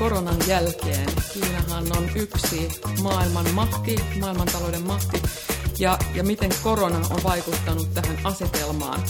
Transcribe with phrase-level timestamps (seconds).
[0.00, 1.08] koronan jälkeen.
[1.32, 2.68] Kiinahan on yksi
[3.02, 5.22] maailman mahti, maailmantalouden mahti,
[5.78, 9.00] ja, ja miten korona on vaikuttanut tähän asetelmaan.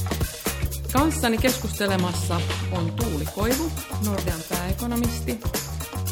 [0.93, 2.41] Kanssani keskustelemassa
[2.73, 3.71] on Tuuli Koivu,
[4.07, 5.41] Nordean pääekonomisti,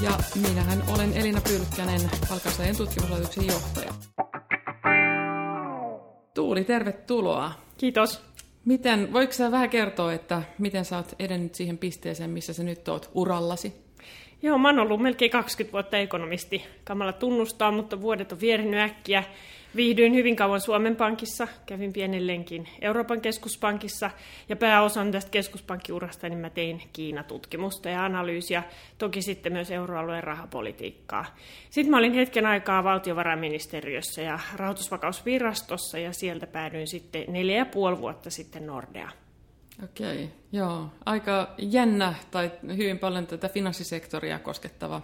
[0.03, 3.95] ja minähän olen Elina Pylkkänen, palkansaajien tutkimuslaitoksen johtaja.
[6.35, 7.53] Tuuli, tervetuloa.
[7.79, 8.23] Kiitos.
[8.65, 12.89] Miten, voiko sä vähän kertoa, että miten sä oot edennyt siihen pisteeseen, missä sä nyt
[12.89, 13.88] oot urallasi?
[14.43, 16.65] Joo, mä oon ollut melkein 20 vuotta ekonomisti.
[16.85, 19.25] Kamala tunnustaa, mutta vuodet on vierinyt äkkiä.
[19.77, 24.11] Viihdyin hyvin kauan Suomen Pankissa, kävin pienelleenkin Euroopan keskuspankissa
[24.49, 28.63] ja pääosan tästä keskuspankkiurasta niin mä tein Kiina-tutkimusta ja analyysiä,
[28.99, 31.25] toki sitten myös euroalueen rahapolitiikkaa.
[31.71, 37.99] Sitten mä olin hetken aikaa valtiovarainministeriössä ja rahoitusvakausvirastossa ja sieltä päädyin sitten neljä ja puoli
[37.99, 39.11] vuotta sitten Nordea.
[39.85, 40.87] Okei, joo.
[41.07, 45.03] Aika jännä tai hyvin paljon tätä finanssisektoria koskettava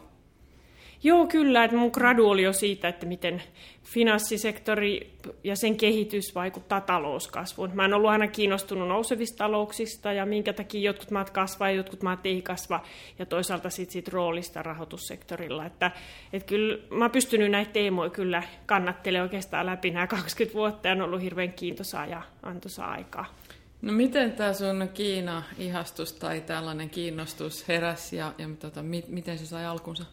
[1.05, 1.65] Joo, kyllä.
[1.65, 3.43] Että mun gradu oli jo siitä, että miten
[3.83, 7.71] finanssisektori ja sen kehitys vaikuttaa talouskasvuun.
[7.75, 12.03] Mä oon ollut aina kiinnostunut nousevista talouksista ja minkä takia jotkut maat kasvaa ja jotkut
[12.03, 12.81] maat ei kasva.
[13.19, 15.67] Ja toisaalta sit siitä roolista rahoitussektorilla.
[15.67, 15.91] Että,
[16.33, 21.03] että kyllä mä pystynyt näitä teemoja kyllä kannattelemaan oikeastaan läpi nämä 20 vuotta ja on
[21.03, 23.27] ollut hirveän kiintosaa ja antoisaa aikaa.
[23.85, 29.47] No miten tämä sun Kiina-ihastus tai tällainen kiinnostus heräsi ja, ja tota, mi- miten se
[29.47, 30.05] sai alkunsa?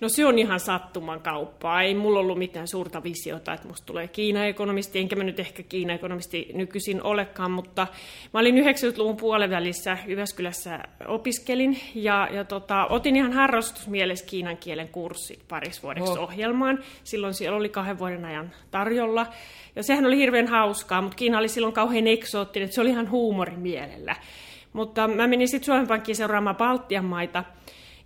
[0.00, 1.82] No se on ihan sattuman kauppaa.
[1.82, 6.50] Ei mulla ollut mitään suurta visiota, että musta tulee Kiina-ekonomisti, enkä mä nyt ehkä Kiina-ekonomisti
[6.54, 7.86] nykyisin olekaan, mutta
[8.34, 15.40] mä olin 90-luvun puolivälissä Jyväskylässä opiskelin ja, ja tota, otin ihan harrastusmielessä kiinan kielen kurssit
[15.48, 16.18] pariksi vuodeksi oh.
[16.18, 16.78] ohjelmaan.
[17.04, 19.26] Silloin siellä oli kahden vuoden ajan tarjolla.
[19.76, 23.10] Ja sehän oli hirveän hauskaa, mutta Kiina oli silloin kauhean eksoottinen, että se oli ihan
[23.10, 24.16] huumorimielellä.
[24.72, 27.44] Mutta mä menin sitten Suomen Pankkiin seuraamaan Baltian maita,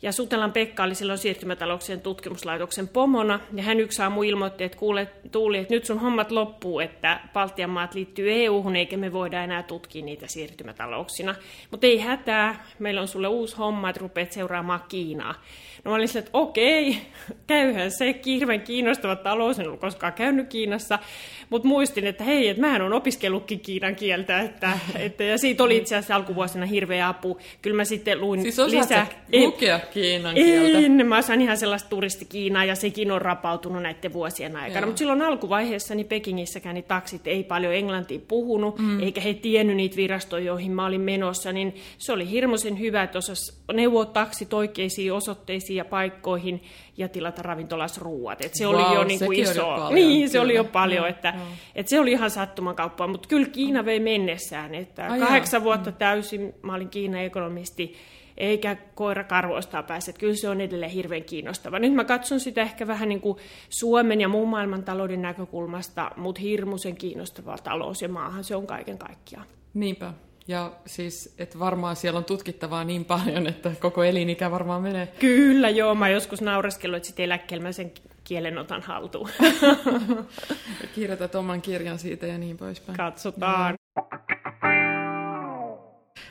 [0.02, 5.08] ja Sutelan Pekka oli silloin siirtymätalouksien tutkimuslaitoksen pomona, ja hän yksi aamu ilmoitti, että kuule
[5.32, 9.62] Tuuli, että nyt sun hommat loppuu, että Baltian maat liittyy EU-hun, eikä me voida enää
[9.62, 11.34] tutkia niitä siirtymätalouksina.
[11.70, 15.34] Mutta ei hätää, meillä on sulle uusi homma, että rupeat seuraamaan Kiinaa.
[15.84, 16.98] No mä olin sille, että okei,
[17.46, 20.98] käyhän se hirveän kiinnostava talous, en ollut koskaan käynyt Kiinassa,
[21.50, 25.76] mutta muistin, että hei, että mähän on opiskellutkin kiinan kieltä, että, että, ja siitä oli
[25.76, 27.38] itse asiassa alkuvuosina hirveä apu.
[27.62, 29.06] Kyllä mä sitten luin siis lisää.
[29.32, 30.78] lukea kiinan kieltä?
[30.78, 34.86] En, mä osaan ihan sellaista turistikiinaa, ja sekin on rapautunut näiden vuosien aikana.
[34.86, 39.00] Mutta silloin alkuvaiheessa niin Pekingissäkään niin taksit ei paljon englantia puhunut, mm.
[39.00, 43.18] eikä he tiennyt niitä virastoja, joihin mä olin menossa, niin se oli hirmuisen hyvä, että
[43.18, 46.62] osasi neuvoa taksit oikeisiin osoitteisiin ja paikkoihin
[46.96, 48.44] ja tilata ravintolas ruuat.
[48.44, 49.66] Et se wow, oli jo niin kuin iso.
[49.66, 50.44] Paljon, niin, se kyllä.
[50.44, 51.42] oli jo paljon, no, että, no.
[51.74, 54.74] että se oli ihan sattuman kauppaa, mutta kyllä Kiina vei mennessään.
[54.74, 55.64] Että Ai kahdeksan jaa.
[55.64, 57.94] vuotta täysin, mä olin Kiinan ekonomisti,
[58.38, 60.12] eikä koira karvoistaa pääse.
[60.12, 61.78] Kyllä se on edelleen hirveän kiinnostava.
[61.78, 63.38] Nyt mä katson sitä ehkä vähän niin kuin
[63.68, 68.98] Suomen ja muun maailman talouden näkökulmasta, mutta hirmuisen kiinnostava talous ja maahan se on kaiken
[68.98, 69.46] kaikkiaan.
[69.74, 70.12] Niinpä.
[70.48, 75.06] Ja siis, että varmaan siellä on tutkittavaa niin paljon, että koko elinikä varmaan menee.
[75.06, 75.94] Kyllä, joo.
[75.94, 77.92] Mä joskus naureskellut, että sitten eläkkeellä mä sen
[78.24, 79.28] kielen otan haltuun.
[80.94, 82.96] Kirjoitat oman kirjan siitä ja niin poispäin.
[82.96, 83.74] Katsotaan.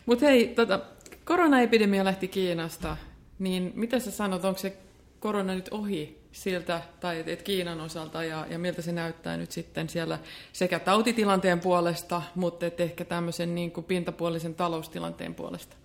[0.06, 0.80] Mutta hei, tota,
[1.28, 2.98] koronaepidemia lähti Kiinasta,
[3.40, 4.78] niin mitä sä sanot, onko se
[5.20, 9.90] korona nyt ohi siltä, tai et Kiinan osalta, ja, ja miltä se näyttää nyt sitten
[9.90, 10.20] siellä
[10.54, 15.76] sekä tautitilanteen puolesta, mutta et ehkä tämmöisen niin kuin pintapuolisen taloustilanteen puolesta?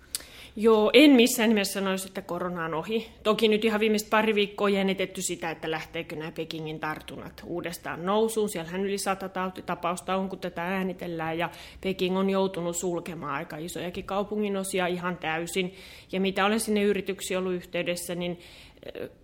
[0.56, 3.08] Joo, en missään nimessä sanoisi, että korona on ohi.
[3.22, 8.48] Toki nyt ihan viimeiset pari viikkoa jännitetty sitä, että lähteekö nämä Pekingin tartunnat uudestaan nousuun.
[8.48, 11.50] Siellähän yli sata tautitapausta on, kun tätä äänitellään, ja
[11.80, 15.74] Peking on joutunut sulkemaan aika isojakin kaupunginosia ihan täysin.
[16.12, 18.38] Ja mitä olen sinne yrityksiin ollut yhteydessä, niin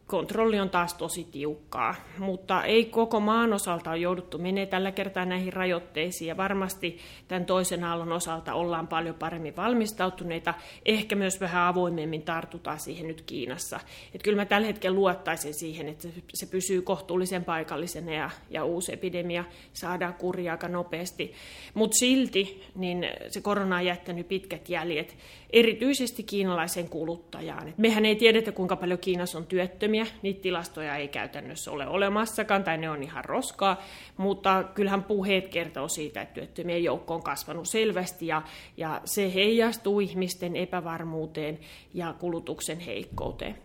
[0.07, 5.25] kontrolli on taas tosi tiukkaa, mutta ei koko maan osalta ole jouduttu menee tällä kertaa
[5.25, 6.29] näihin rajoitteisiin.
[6.29, 12.81] Ja varmasti tämän toisen aallon osalta ollaan paljon paremmin valmistautuneita, ehkä myös vähän avoimemmin tartutaan
[12.81, 13.81] siihen nyt Kiinassa.
[14.15, 18.93] Et kyllä mä tällä hetkellä luottaisin siihen, että se pysyy kohtuullisen paikallisena ja, ja uusi
[18.93, 21.35] epidemia saadaan kuria aika nopeasti,
[21.75, 25.17] mutta silti niin se korona on jättänyt pitkät jäljet,
[25.51, 27.69] erityisesti kiinalaisen kuluttajaan.
[27.69, 32.65] Et mehän ei tiedetä, kuinka paljon Kiinassa on työttömiä, niitä tilastoja ei käytännössä ole olemassakaan,
[32.65, 33.83] tai ne on ihan roskaa,
[34.17, 38.43] mutta kyllähän puheet kertoo siitä, että työttömien joukko on kasvanut selvästi, ja,
[38.77, 41.59] ja se heijastuu ihmisten epävarmuuteen
[41.95, 43.59] ja kulutuksen heikkouteen.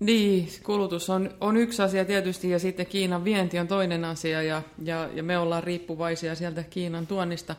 [0.00, 4.62] Niin, kulutus on, on yksi asia tietysti ja sitten Kiinan vienti on toinen asia ja,
[4.84, 7.56] ja, ja me ollaan riippuvaisia sieltä Kiinan tuonnista.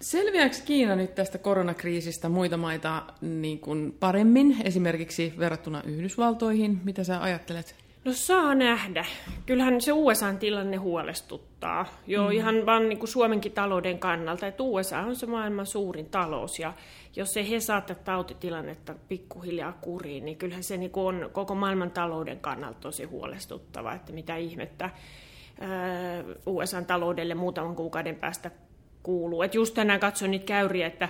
[0.00, 6.80] Selviääkö Kiina nyt tästä koronakriisistä muita maita niin kuin paremmin, esimerkiksi verrattuna Yhdysvaltoihin?
[6.84, 7.74] Mitä sä ajattelet?
[8.04, 9.04] No saa nähdä.
[9.46, 11.86] Kyllähän se USA-tilanne huolestuttaa.
[12.06, 12.30] Jo mm.
[12.30, 16.72] ihan vaan niin kuin Suomenkin talouden kannalta, että USA on se maailman suurin talous ja
[17.16, 21.90] jos ei he saa tätä tautitilannetta pikkuhiljaa kuriin, niin kyllähän se niin on koko maailman
[21.90, 24.90] talouden kannalta tosi huolestuttava, että mitä ihmettä
[26.46, 28.50] USA-taloudelle muutaman kuukauden päästä
[29.02, 29.42] kuuluu.
[29.42, 31.08] Et just tänään katsoin niitä käyriä, että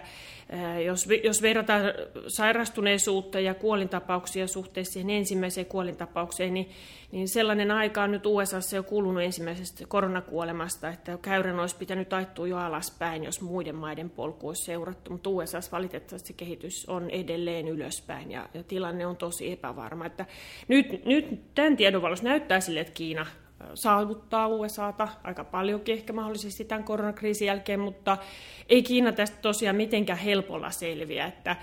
[0.85, 1.83] jos, jos verrataan
[2.29, 6.71] sairastuneisuutta ja kuolintapauksia suhteessa siihen ensimmäiseen kuolintapaukseen, niin,
[7.13, 12.47] niin sellainen aika on nyt USAssa jo kulunut ensimmäisestä koronakuolemasta, että käyrän olisi pitänyt taittua
[12.47, 18.31] jo alaspäin, jos muiden maiden polku olisi seurattu, mutta USAssa valitettavasti kehitys on edelleen ylöspäin
[18.31, 20.07] ja, ja tilanne on tosi epävarma.
[20.07, 20.27] Että
[20.69, 23.27] nyt, nyt tämän tiedon näyttää sille, että Kiina
[23.75, 28.19] saavuttaa USAta aika paljonkin ehkä mahdollisesti tämän koronakriisin jälkeen, mutta
[28.69, 31.57] ei Kiina tästä tosiaan mitenkään helpolla selviä, että,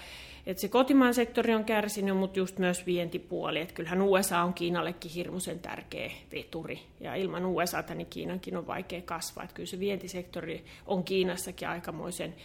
[0.45, 5.11] että se kotimaan sektori on kärsinyt, mutta just myös vientipuoli, että kyllähän USA on Kiinallekin
[5.11, 10.65] hirmuisen tärkeä veturi, ja ilman USAta niin Kiinankin on vaikea kasvaa, että kyllä se vientisektori
[10.85, 12.35] on Kiinassakin aikamoisen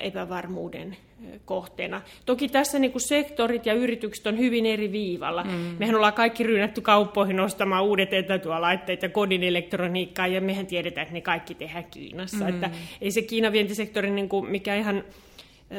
[0.00, 0.96] epävarmuuden
[1.44, 2.02] kohteena.
[2.26, 5.44] Toki tässä niin kuin sektorit ja yritykset on hyvin eri viivalla.
[5.44, 5.76] Mm.
[5.78, 11.14] Mehän ollaan kaikki rynnätty kauppoihin ostamaan uudet etätyölaitteet ja kodin elektroniikkaa, ja mehän tiedetään, että
[11.14, 12.44] ne kaikki tehdään Kiinassa.
[12.44, 12.48] Mm.
[12.48, 12.70] Että
[13.00, 15.04] ei se Kiinan vientisektori niin kuin mikä ihan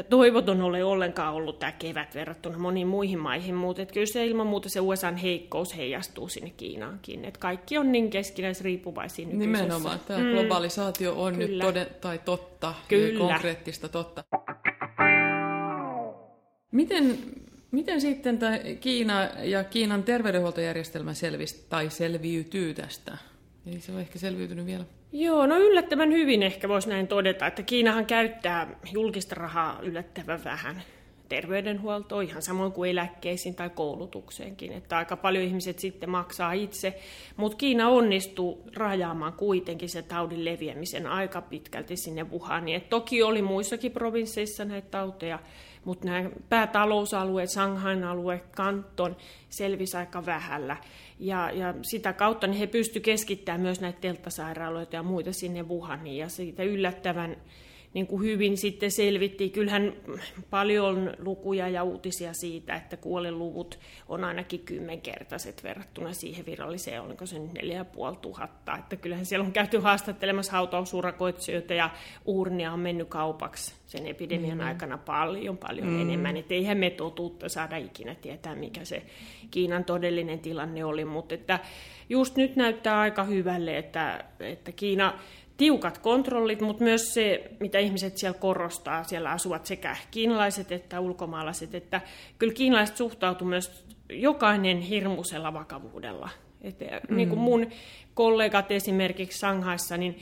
[0.10, 4.70] toivoton ole ollenkaan ollut tämä kevät verrattuna moniin muihin maihin, mutta kyllä se ilman muuta
[4.70, 7.26] se USAn heikkous heijastuu sinne Kiinaankin.
[7.26, 9.64] Että kaikki on niin keskinäisriippuvaisia nykyisessä.
[9.64, 10.32] Nimenomaan, tämä mm.
[10.32, 11.48] globalisaatio on kyllä.
[11.48, 13.20] nyt toden, tai totta, kyllä.
[13.20, 14.24] konkreettista totta.
[16.72, 17.18] Miten,
[17.72, 23.18] miten sitten tämä Kiina ja Kiinan terveydenhuoltojärjestelmä selvisi tai selviytyy tästä?
[23.68, 24.86] Ei se ole ehkä selviytynyt vielä.
[25.12, 30.82] Joo, no yllättävän hyvin ehkä voisi näin todeta, että Kiinahan käyttää julkista rahaa yllättävän vähän
[31.30, 37.00] terveydenhuoltoon, ihan samoin kuin eläkkeisiin tai koulutukseenkin, että aika paljon ihmiset sitten maksaa itse,
[37.38, 42.78] mutta Kiina onnistuu rajaamaan kuitenkin se taudin leviämisen aika pitkälti sinne Wuhaniin.
[42.78, 45.40] Et toki oli muissakin provinsseissa näitä tauteja,
[45.86, 49.18] mutta nämä päätalousalueet, Shanghain alue, Kanton,
[49.50, 50.78] selvisi aika vähällä.
[51.20, 56.18] Ja, ja sitä kautta niin he pystyivät keskittämään myös näitä telttasairaaloita ja muita sinne Wuhaniin,
[56.18, 57.38] ja siitä yllättävän
[57.98, 59.52] niin kuin hyvin sitten selvittiin.
[59.52, 59.94] Kyllähän
[60.50, 67.40] paljon lukuja ja uutisia siitä, että kuolinluvut on ainakin kymmenkertaiset verrattuna siihen viralliseen, oliko se
[67.40, 67.86] nyt neljä
[68.22, 68.78] tuhatta.
[68.78, 71.90] Että kyllähän siellä on käyty haastattelemassa hautausurakoitsijoita ja
[72.26, 74.68] uurnia on mennyt kaupaksi sen epidemian mm.
[74.68, 76.02] aikana paljon, paljon mm.
[76.02, 76.38] enemmän.
[76.38, 79.04] Että eihän me totuutta saada ikinä tietää, mikä se
[79.52, 81.60] Kiinan todellinen tilanne oli, mutta että
[82.10, 85.14] just nyt näyttää aika hyvälle, että, että Kiina
[85.58, 91.76] tiukat kontrollit, mutta myös se, mitä ihmiset siellä korostaa, siellä asuvat sekä kiinalaiset että ulkomaalaiset,
[91.76, 92.02] että
[92.40, 96.30] kyllä kiinalaiset suhtautuvat myös jokainen hirmuisella vakavuudella.
[96.62, 97.16] Että mm.
[97.16, 97.68] niin kuin mun
[98.14, 100.20] kollegat esimerkiksi Sanghaissa, niin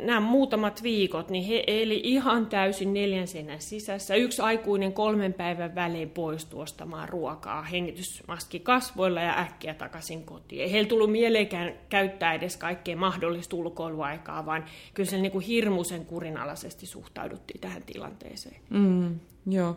[0.00, 4.14] nämä muutamat viikot, niin he eli ihan täysin neljän seinän sisässä.
[4.14, 10.62] Yksi aikuinen kolmen päivän välein poistui ostamaan ruokaa, hengitysmaski kasvoilla ja äkkiä takaisin kotiin.
[10.62, 14.64] Ei heillä tullut mieleenkään käyttää edes kaikkea mahdollista ulkoiluaikaa, vaan
[14.94, 18.60] kyllä se niin kuin hirmuisen kurinalaisesti suhtauduttiin tähän tilanteeseen.
[18.70, 19.76] Mm, joo.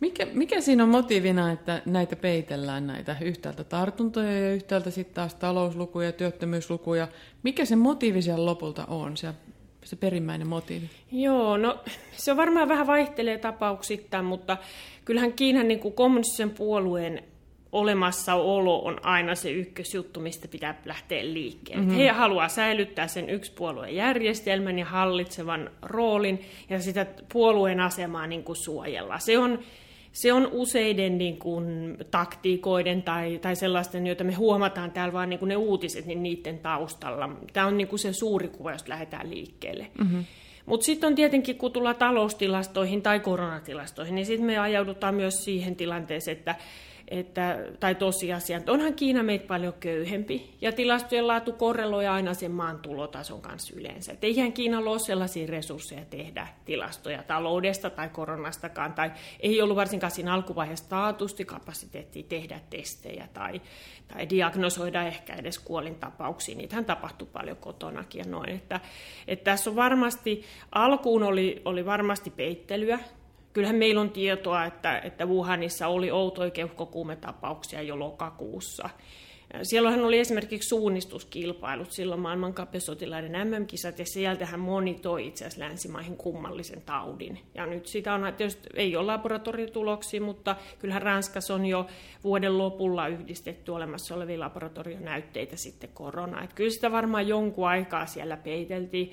[0.00, 5.34] Mikä, mikä siinä on motiivina, että näitä peitellään, näitä yhtäältä tartuntoja ja yhtäältä sitten taas
[5.34, 7.08] talouslukuja, työttömyyslukuja?
[7.42, 9.28] Mikä se motiivi siellä lopulta on, se,
[9.84, 10.90] se perimmäinen motiivi?
[11.12, 11.78] Joo, no
[12.12, 14.56] se on varmaan vähän vaihtelee tapauksittain, mutta
[15.04, 17.22] kyllähän Kiinan niin kuin kommunistisen puolueen
[17.72, 21.84] olemassaolo on aina se ykkösjuttu, mistä pitää lähteä liikkeelle.
[21.84, 21.98] Mm-hmm.
[21.98, 26.40] He haluaa säilyttää sen yksipuolueen järjestelmän ja hallitsevan roolin
[26.70, 29.18] ja sitä puolueen asemaa niin kuin suojella.
[29.18, 29.58] Se on
[30.22, 35.38] se on useiden niin kuin, taktiikoiden tai, tai sellaisten, joita me huomataan täällä vaan niin
[35.38, 37.28] kuin ne uutiset, niin niiden taustalla.
[37.52, 39.86] Tämä on niin kuin se suuri kuva, jos lähdetään liikkeelle.
[39.98, 40.24] Mm-hmm.
[40.66, 45.76] Mutta sitten on tietenkin, kun tullaan taloustilastoihin tai koronatilastoihin, niin sitten me ajaudutaan myös siihen
[45.76, 46.54] tilanteeseen, että
[47.10, 52.50] että, tai tosiasia, että onhan Kiina meitä paljon köyhempi, ja tilastojen laatu korreloi aina sen
[52.50, 54.12] maan tulotason kanssa yleensä.
[54.12, 60.10] Että eihän Kiinalla ole sellaisia resursseja tehdä tilastoja taloudesta tai koronastakaan, tai ei ollut varsinkaan
[60.10, 63.60] siinä alkuvaiheessa taatusti kapasiteettia tehdä testejä tai,
[64.08, 66.56] tai diagnosoida ehkä edes kuolintapauksia.
[66.56, 68.48] Niitähän tapahtui paljon kotonakin ja noin.
[68.48, 68.80] Että,
[69.28, 72.98] että tässä on varmasti, alkuun oli, oli varmasti peittelyä,
[73.58, 78.90] kyllähän meillä on tietoa, että, että Wuhanissa oli outoja keuhkokuumetapauksia jo lokakuussa.
[79.62, 86.82] Siellähän oli esimerkiksi suunnistuskilpailut silloin maailmankapesotilaiden MM-kisat, ja sieltähän moni toi itse asiassa länsimaihin kummallisen
[86.82, 87.38] taudin.
[87.54, 91.86] Ja nyt sitä on, tietysti ei ole laboratoriotuloksia, mutta kyllähän Ranskassa on jo
[92.24, 96.42] vuoden lopulla yhdistetty olemassa olevia laboratorionäytteitä sitten korona.
[96.42, 99.12] Että kyllä sitä varmaan jonkun aikaa siellä peiteltiin.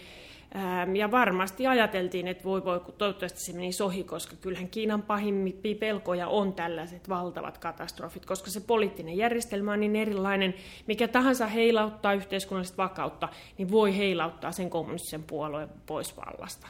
[0.98, 5.76] Ja varmasti ajateltiin, että voi voi, kun toivottavasti se meni ohi, koska kyllähän Kiinan pahimpia
[5.76, 10.54] pelkoja on tällaiset valtavat katastrofit, koska se poliittinen järjestelmä on niin erilainen.
[10.88, 16.68] Mikä tahansa heilauttaa yhteiskunnallista vakautta, niin voi heilauttaa sen kommunistisen puolueen pois vallasta.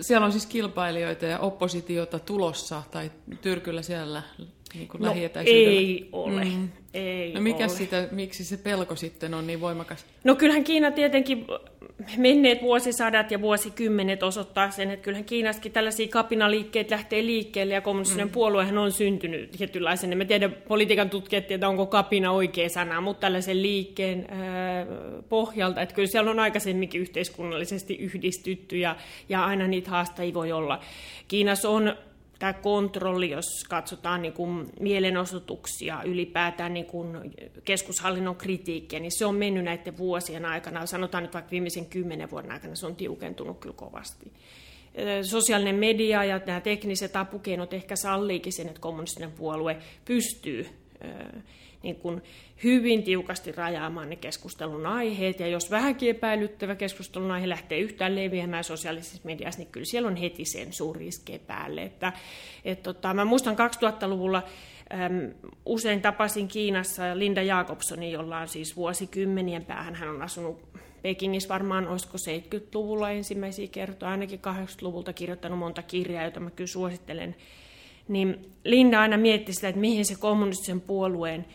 [0.00, 3.10] Siellä on siis kilpailijoita ja oppositiota tulossa, tai
[3.42, 4.22] Tyrkyllä siellä
[4.74, 6.44] niin kuin no, ei ole.
[6.44, 6.68] Mm.
[6.94, 7.68] Ei no mikä ole.
[7.68, 10.06] Sitä, miksi se pelko sitten on niin voimakas?
[10.24, 11.46] No kyllähän Kiina tietenkin
[12.16, 18.26] menneet vuosisadat ja vuosikymmenet osoittaa sen, että kyllähän Kiinassakin tällaisia kapinaliikkeet lähtee liikkeelle ja kommunistinen
[18.26, 18.32] mm.
[18.32, 20.20] puoluehan on syntynyt tietynlaisen.
[20.20, 24.86] En tiedä, politiikan tutkijat tietää, onko kapina oikea sana, mutta tällaisen liikkeen ää,
[25.28, 28.96] pohjalta, että kyllä siellä on aikaisemminkin yhteiskunnallisesti yhdistytty ja,
[29.28, 30.80] ja aina niitä haastajia voi olla.
[31.28, 31.94] Kiinassa on
[32.38, 37.16] tämä kontrolli, jos katsotaan niin kuin mielenosoituksia, ylipäätään niin kuin
[37.64, 42.52] keskushallinnon kritiikkiä, niin se on mennyt näiden vuosien aikana, sanotaan nyt vaikka viimeisen kymmenen vuoden
[42.52, 44.32] aikana, se on tiukentunut kyllä kovasti.
[45.22, 50.66] Sosiaalinen media ja nämä tekniset apukeinot ehkä salliikin sen, että kommunistinen puolue pystyy
[51.88, 52.22] niin kuin
[52.64, 58.64] hyvin tiukasti rajaamaan ne keskustelun aiheet, ja jos vähänkin epäilyttävä keskustelun aihe lähtee yhtään leviämään
[58.64, 61.82] sosiaalisessa mediassa, niin kyllä siellä on heti suuri iske päälle.
[61.82, 62.12] Että,
[62.64, 64.42] et tota, mä muistan 2000-luvulla
[64.92, 65.34] äm,
[65.66, 70.68] usein tapasin Kiinassa Linda Jakobsonin, jolla on siis vuosikymmenien päähän, hän on asunut
[71.02, 77.36] Pekingissä varmaan, olisiko 70-luvulla ensimmäisiä kertoja, ainakin 80-luvulta kirjoittanut monta kirjaa, joita mä kyllä suosittelen.
[78.08, 81.46] Niin Linda aina mietti sitä, että mihin se kommunistisen puolueen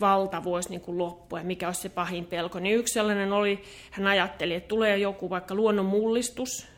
[0.00, 2.58] valta voisi niin kuin loppua ja mikä olisi se pahin pelko.
[2.58, 6.68] Niin yksi sellainen oli, hän ajatteli, että tulee joku vaikka luonnonmullistus,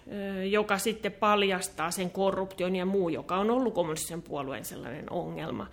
[0.51, 5.67] joka sitten paljastaa sen korruption ja muu, joka on ollut kommunistisen puolueen sellainen ongelma.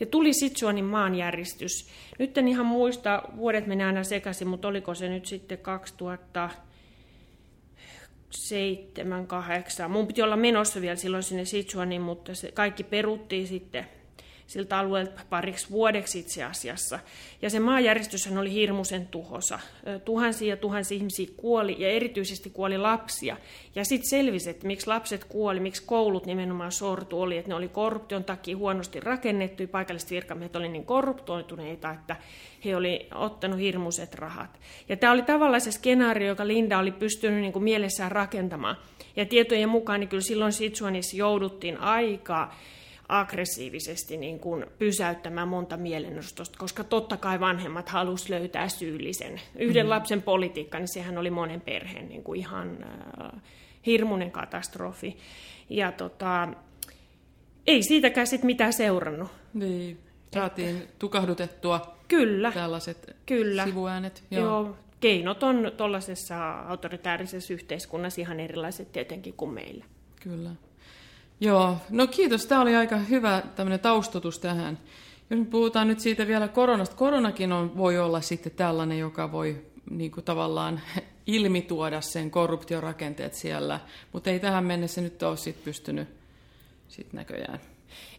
[0.00, 1.88] Ja tuli Sitsuanin maanjäristys.
[2.18, 6.50] Nyt en ihan muista, vuodet menee aina sekaisin, mutta oliko se nyt sitten 2000
[8.30, 9.90] seitsemän, kahdeksan.
[9.90, 13.86] Mun piti olla menossa vielä silloin sinne Sichuaniin, mutta se kaikki peruttiin sitten
[14.52, 16.98] siltä alueelta pariksi vuodeksi itse asiassa.
[17.42, 19.58] Ja se maanjäristyshän oli hirmuisen tuhosa.
[20.04, 23.36] Tuhansia ja tuhansia ihmisiä kuoli ja erityisesti kuoli lapsia.
[23.74, 27.68] Ja sitten selvisi, että miksi lapset kuoli, miksi koulut nimenomaan sortu oli, että ne oli
[27.68, 32.16] korruption takia huonosti rakennettu ja paikalliset virkamiehet oli niin korruptoituneita, että
[32.64, 34.60] he oli ottanut hirmuiset rahat.
[34.88, 38.76] Ja tämä oli tavallaan se skenaario, joka Linda oli pystynyt niin kuin mielessään rakentamaan.
[39.16, 42.54] Ja tietojen mukaan niin kyllä silloin Sichuanissa jouduttiin aikaa
[43.20, 49.40] aggressiivisesti niin kuin pysäyttämään monta mielenostosta, koska totta kai vanhemmat halusivat löytää syyllisen.
[49.58, 49.90] Yhden mm.
[49.90, 53.42] lapsen politiikka, niin sehän oli monen perheen niin kuin ihan äh,
[53.86, 55.16] hirmuinen katastrofi.
[55.70, 56.48] Ja tota,
[57.66, 59.30] ei siitäkään sitten mitään seurannut.
[59.54, 59.98] Niin,
[60.34, 63.64] saatiin tukahdutettua kyllä, tällaiset kyllä.
[63.64, 64.24] sivuäänet.
[64.30, 64.44] Joo.
[64.44, 64.76] Joo.
[65.00, 69.84] Keinot on tuollaisessa autoritaarisessa yhteiskunnassa ihan erilaiset tietenkin kuin meillä.
[70.22, 70.50] Kyllä.
[71.42, 72.46] Joo, no kiitos.
[72.46, 74.78] Tämä oli aika hyvä tämmöinen taustotus tähän.
[75.30, 79.62] Jos me puhutaan nyt siitä vielä koronasta, koronakin on, voi olla sitten tällainen, joka voi
[79.90, 80.80] niin kuin tavallaan
[81.26, 83.80] ilmituoda sen korruptiorakenteet siellä,
[84.12, 86.08] mutta ei tähän mennessä nyt ole sit pystynyt
[86.88, 87.60] sit näköjään.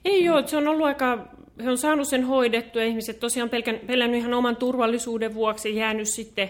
[0.05, 1.27] Ei joo, se on ollut aika,
[1.63, 6.49] he on saanut sen hoidettua, ihmiset tosiaan pelkän, pelännyt ihan oman turvallisuuden vuoksi, jäänyt sitten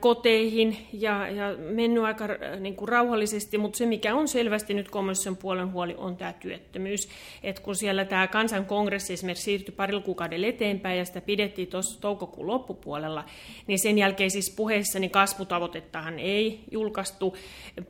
[0.00, 2.28] koteihin ja, ja mennyt aika
[2.60, 7.08] niin kuin rauhallisesti, mutta se mikä on selvästi nyt komission puolen huoli on tämä työttömyys.
[7.42, 12.46] Et kun siellä tämä kansankongressi esimerkiksi siirtyi parilla kuukaudella eteenpäin ja sitä pidettiin tuossa toukokuun
[12.46, 13.24] loppupuolella,
[13.66, 17.36] niin sen jälkeen siis puheissa niin kasvutavoitettahan ei julkaistu.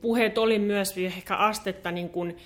[0.01, 2.37] Puheet oli myös ehkä astetta niin kuin,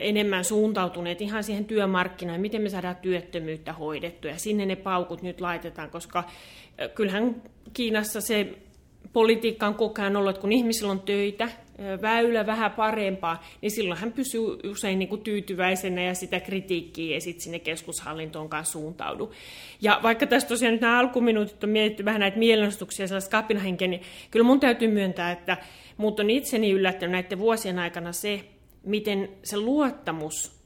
[0.00, 5.40] enemmän suuntautuneet ihan siihen työmarkkinaan, miten me saadaan työttömyyttä hoidettua ja sinne ne paukut nyt
[5.40, 6.24] laitetaan, koska
[6.94, 7.42] kyllähän
[7.72, 8.54] Kiinassa se
[9.16, 11.48] politiikka on koko ajan ollut, että kun ihmisillä on töitä,
[12.02, 17.20] väylä vähän parempaa, niin silloin hän pysyy usein niin kuin tyytyväisenä ja sitä kritiikkiä ei
[17.20, 19.32] sitten sinne keskushallintoon kanssa suuntaudu.
[19.80, 23.88] Ja vaikka tässä tosiaan nyt nämä alkuminuutit on mietitty vähän näitä mielenosoituksia ja sellaista kapinahenkeä,
[23.88, 25.56] niin kyllä mun täytyy myöntää, että
[25.96, 28.40] muut on itseni yllättänyt näiden vuosien aikana se,
[28.84, 30.56] miten se luottamus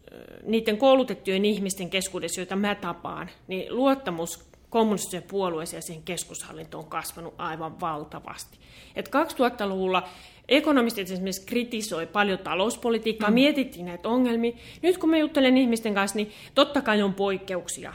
[0.42, 6.90] niiden koulutettujen ihmisten keskuudessa, joita mä tapaan, niin luottamus kommunistiseen puolueeseen ja siihen keskushallintoon on
[6.90, 8.58] kasvanut aivan valtavasti.
[8.96, 10.08] Et 2000-luvulla
[10.50, 13.34] ekonomistit esimerkiksi kritisoi paljon talouspolitiikkaa, mm.
[13.34, 14.52] mietittiin näitä ongelmia.
[14.82, 17.92] Nyt kun mä juttelen ihmisten kanssa, niin totta kai on poikkeuksia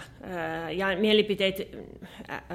[0.71, 1.63] ja mielipiteitä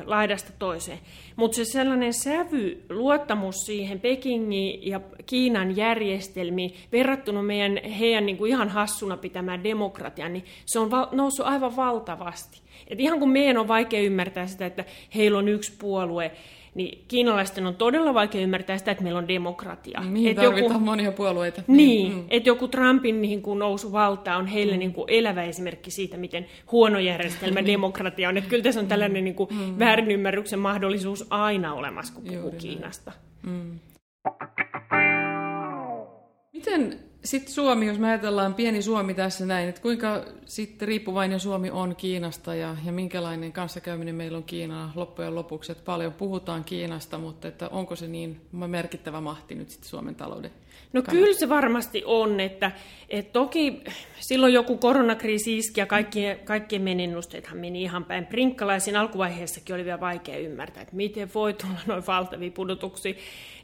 [0.05, 0.99] laidasta toiseen.
[1.37, 8.51] Mutta se sellainen sävy, luottamus siihen Pekingin ja Kiinan järjestelmiin verrattuna meidän heidän niin kuin
[8.51, 12.61] ihan hassuna pitämään demokratian, niin se on noussut aivan valtavasti.
[12.89, 16.33] Et ihan kun meidän on vaikea ymmärtää sitä, että heillä on yksi puolue,
[16.75, 20.01] niin kiinalaisten on todella vaikea ymmärtää sitä, että meillä on demokratia.
[20.01, 21.63] Niin, et tarvitaan joku, monia puolueita.
[21.67, 22.25] Niin, mm.
[22.31, 24.79] että joku Trumpin niin kuin nousu valtaa on heille mm.
[24.79, 28.37] niin kuin elävä esimerkki siitä, miten huono järjestelmä demokratia on.
[28.37, 29.79] Että kyllä tässä on tällainen niin kuin mm.
[29.79, 33.13] väärinymmärryksen mahdollisuus aina olemassa, kun puhuu Juuri Kiinasta.
[33.43, 33.79] Mm.
[36.53, 41.71] Miten sitten Suomi, jos me ajatellaan pieni Suomi tässä näin, että kuinka sitten riippuvainen Suomi
[41.71, 47.19] on Kiinasta ja, ja minkälainen kanssakäyminen meillä on Kiinaa loppujen lopuksi, että paljon puhutaan Kiinasta,
[47.19, 50.51] mutta että onko se niin merkittävä mahti nyt sitten Suomen talouden
[50.93, 52.73] No kyllä se varmasti on, että,
[53.09, 53.81] että toki
[54.21, 58.97] silloin joku koronakriisi iski ja kaikkien, kaikkien meninnusteethan meni ihan päin prinkkalaisin.
[58.97, 63.15] Alkuvaiheessakin oli vielä vaikea ymmärtää, että miten voi tulla noin valtavia pudotuksia.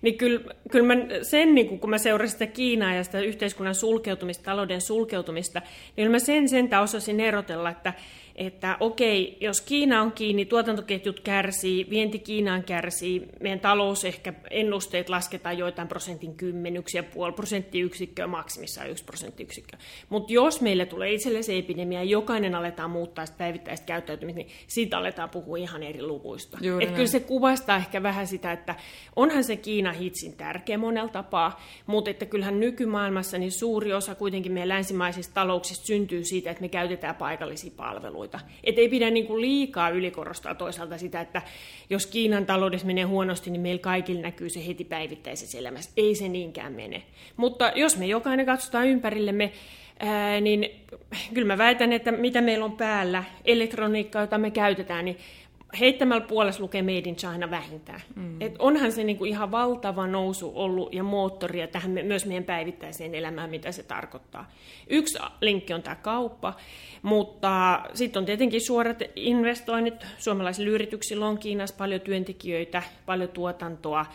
[0.02, 4.44] Niin kyllä, kyllä mä sen, niin kun mä seurasin sitä Kiinaa ja sitä yhteiskunnan sulkeutumista,
[4.44, 5.62] talouden sulkeutumista,
[5.96, 7.92] niin mä sen sentään osasin erotella, että
[8.37, 15.09] että okei, jos Kiina on kiinni, tuotantoketjut kärsii, vienti Kiinaan kärsii, meidän talous ehkä ennusteet
[15.09, 19.78] lasketaan joitain prosentin kymmenyksiä, puoli prosenttiyksikköä, maksimissaan yksi prosenttiyksikköä.
[20.09, 24.50] Mutta jos meille tulee itselle se epidemia ja jokainen aletaan muuttaa sitä päivittäistä käyttäytymistä, niin
[24.66, 26.59] siitä aletaan puhua ihan eri luvuista.
[26.81, 28.75] Et kyllä se kuvastaa ehkä vähän sitä, että
[29.16, 34.52] onhan se Kiina hitsin tärkeä monella tapaa, mutta että kyllähän nykymaailmassa niin suuri osa kuitenkin
[34.52, 38.40] meidän länsimaisista talouksista syntyy siitä, että me käytetään paikallisia palveluita palveluita.
[38.64, 41.42] Et ei pidä niin kuin liikaa ylikorostaa toisaalta sitä, että
[41.90, 45.90] jos Kiinan taloudessa menee huonosti, niin meillä kaikilla näkyy se heti päivittäisessä elämässä.
[45.96, 47.03] Ei se niinkään mene.
[47.37, 49.53] Mutta jos me jokainen katsotaan ympärillemme,
[49.98, 50.70] ää, niin
[51.35, 55.16] kyllä mä väitän, että mitä meillä on päällä, elektroniikkaa, jota me käytetään, niin
[55.81, 58.01] heittämällä puolessa lukee Made in China vähintään.
[58.17, 58.43] Mm.
[58.43, 63.51] Et onhan se niinku ihan valtava nousu ollut ja moottoria tähän myös meidän päivittäiseen elämään,
[63.51, 64.51] mitä se tarkoittaa.
[64.89, 66.55] Yksi linkki on tämä kauppa,
[67.03, 70.07] mutta sitten on tietenkin suorat investoinnit.
[70.19, 74.07] Suomalaisilla yrityksillä on Kiinassa paljon työntekijöitä, paljon tuotantoa,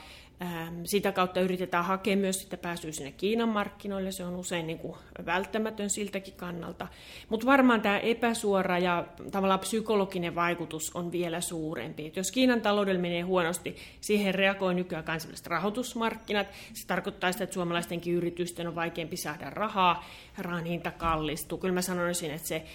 [0.84, 4.95] sitä kautta yritetään hakea myös sitä pääsyä sinne Kiinan markkinoille, se on usein niin kuin
[5.25, 6.88] välttämätön siltäkin kannalta.
[7.30, 12.06] Mutta varmaan tämä epäsuora ja tavallaan psykologinen vaikutus on vielä suurempi.
[12.06, 16.47] Et jos Kiinan taloudella menee huonosti, siihen reagoi nykyään kansainväliset rahoitusmarkkinat.
[16.73, 20.06] Se tarkoittaa sitä, että suomalaistenkin yritysten on vaikeampi saada rahaa,
[20.38, 21.58] rahan hinta kallistuu.
[21.58, 22.65] Kyllä mä sanoisin, että se,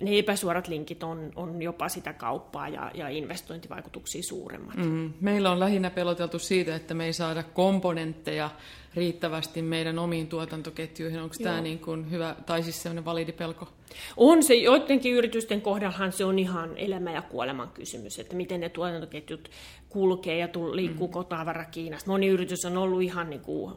[0.00, 4.76] ne epäsuorat linkit on, on jopa sitä kauppaa ja, ja investointivaikutuksia suuremmat.
[4.76, 8.50] Mm, meillä on lähinnä peloteltu siitä, että me ei saada komponentteja
[8.94, 11.20] riittävästi meidän omiin tuotantoketjuihin.
[11.20, 11.44] Onko Joo.
[11.44, 13.68] tämä niin kuin hyvä, tai siis sellainen validi pelko?
[14.16, 18.68] On se, joidenkin yritysten kohdallahan se on ihan elämä ja kuoleman kysymys, että miten ne
[18.68, 19.50] tuotantoketjut
[19.88, 21.12] kulkee ja liikkuu mm.
[21.12, 22.10] kotavara Kiinasta.
[22.10, 23.74] Moni yritys on ollut ihan niin kuin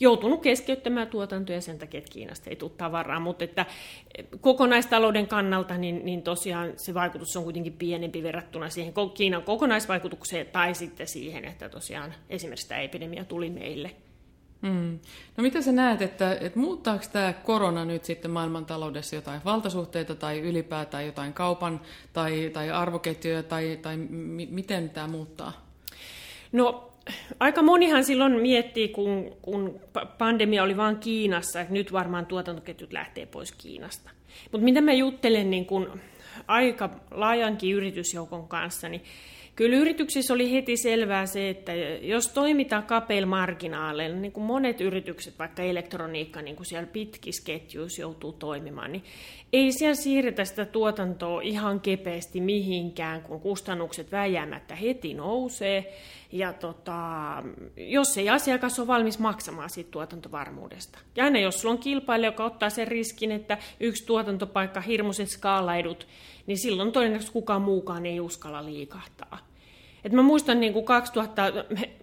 [0.00, 3.66] joutunut keskeyttämään tuotantoja sen takia, että Kiinasta ei tule tavaraa, mutta että
[4.40, 10.74] kokonaistalouden kannalta niin, niin tosiaan se vaikutus on kuitenkin pienempi verrattuna siihen Kiinan kokonaisvaikutukseen tai
[10.74, 13.90] sitten siihen, että tosiaan esimerkiksi tämä epidemia tuli meille.
[14.62, 14.98] Mm.
[15.36, 20.40] No mitä sä näet, että, että muuttaako tämä korona nyt sitten maailmantaloudessa jotain valtasuhteita tai
[20.40, 21.80] ylipäätään jotain kaupan
[22.12, 25.52] tai, tai arvoketjuja tai, tai m- miten tämä muuttaa?
[26.52, 26.92] No
[27.40, 29.80] aika monihan silloin miettii, kun, kun
[30.18, 34.10] pandemia oli vain Kiinassa, että nyt varmaan tuotantoketjut lähtee pois Kiinasta.
[34.52, 36.00] Mutta mitä mä juttelen niin kun
[36.48, 39.02] aika laajankin yritysjoukon kanssa, niin
[39.56, 45.38] Kyllä yrityksissä oli heti selvää se, että jos toimitaan kapeilla marginaaleilla, niin kuin monet yritykset,
[45.38, 49.04] vaikka elektroniikka, niin kuin siellä pitkissä ketjuissa joutuu toimimaan, niin
[49.52, 55.94] ei siellä siirretä sitä tuotantoa ihan kepeästi mihinkään, kun kustannukset väjäämättä heti nousee.
[56.32, 56.92] Ja tota,
[57.76, 60.98] jos ei asiakas ole valmis maksamaan siitä tuotantovarmuudesta.
[61.16, 66.06] Ja aina jos sulla on kilpailija, joka ottaa sen riskin, että yksi tuotantopaikka, hirmuiset skaalaedut,
[66.46, 69.45] niin silloin todennäköisesti kukaan muukaan ei uskalla liikahtaa.
[70.06, 71.52] Et mä muistan niin kuin 2000,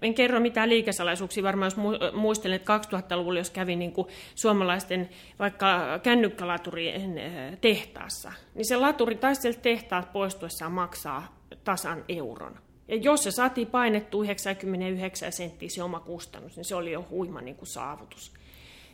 [0.02, 6.00] en kerro mitään liikesalaisuuksia, varmaan jos muistelen, että 2000-luvulla, jos kävin niin kuin suomalaisten vaikka
[6.04, 12.60] kännykkälaturien eh, tehtaassa, niin se laturi tai sieltä tehtaat poistuessaan maksaa tasan euron.
[12.88, 17.42] Ja jos se saatiin painettua 99 senttiä se oma kustannus, niin se oli jo huima
[17.42, 18.32] niin kuin saavutus.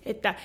[0.06, 0.36] Että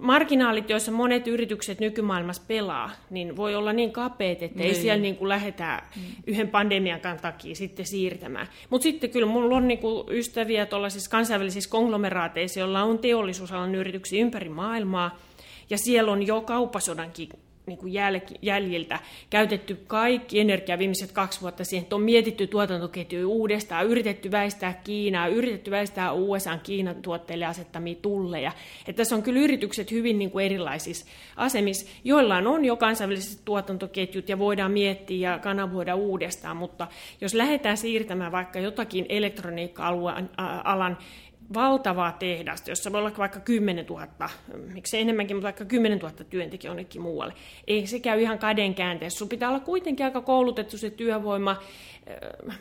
[0.00, 4.68] marginaalit, joissa monet yritykset nykymaailmassa pelaa, niin voi olla niin kapeet, että niin.
[4.68, 6.02] ei siellä niin kuin lähdetä mm.
[6.26, 8.48] yhden pandemian takia sitten siirtämään.
[8.70, 14.22] Mutta sitten kyllä minulla on niin kuin ystäviä tuollaisissa kansainvälisissä konglomeraateissa, joilla on teollisuusalan yrityksiä
[14.22, 15.18] ympäri maailmaa,
[15.70, 17.28] ja siellä on jo kauppasodankin
[17.66, 18.98] niin kuin jäl- jäljiltä
[19.30, 25.28] käytetty kaikki energia viimeiset kaksi vuotta siihen, että on mietitty tuotantoketjuja uudestaan, yritetty väistää Kiinaa,
[25.28, 28.52] yritetty väistää USA Kiinan tuotteille asettamia tulleja.
[28.88, 34.28] Että tässä on kyllä yritykset hyvin niin kuin erilaisissa asemissa, joillaan on jo kansainväliset tuotantoketjut
[34.28, 36.86] ja voidaan miettiä ja kanavoida uudestaan, mutta
[37.20, 40.98] jos lähdetään siirtämään vaikka jotakin elektroniikka-alan
[41.54, 44.06] valtavaa tehdasta, jossa voi olla vaikka 10 000,
[44.74, 47.34] miksi enemmänkin, mutta vaikka 10 000 työntekijää jonnekin muualle.
[47.66, 49.18] Ei se käy ihan käden käänteessä.
[49.18, 51.56] Sun pitää olla kuitenkin aika koulutettu se työvoima,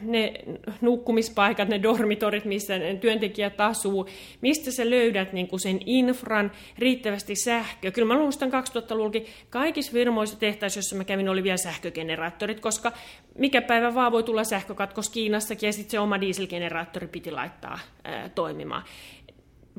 [0.02, 0.34] ne
[0.82, 4.10] nukkumispaikat, ne dormitorit, missä ne työntekijät asuu,
[4.42, 7.92] mistä sä löydät niin kuin sen infran, riittävästi sähköä.
[7.92, 12.92] Kyllä mä muistan 2000-luvulla kaikissa firmoissa tehtaissa, joissa mä kävin, oli vielä sähkögeneraattorit, koska
[13.38, 18.30] mikä päivä vaan voi tulla sähkökatkos Kiinassakin ja sitten se oma dieselgeneraattori piti laittaa ää,
[18.30, 18.84] toimimaan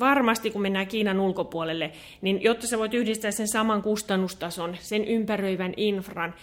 [0.00, 1.90] varmasti kun mennään Kiinan ulkopuolelle,
[2.22, 6.35] niin jotta sä voit yhdistää sen saman kustannustason, sen ympäröivän infran,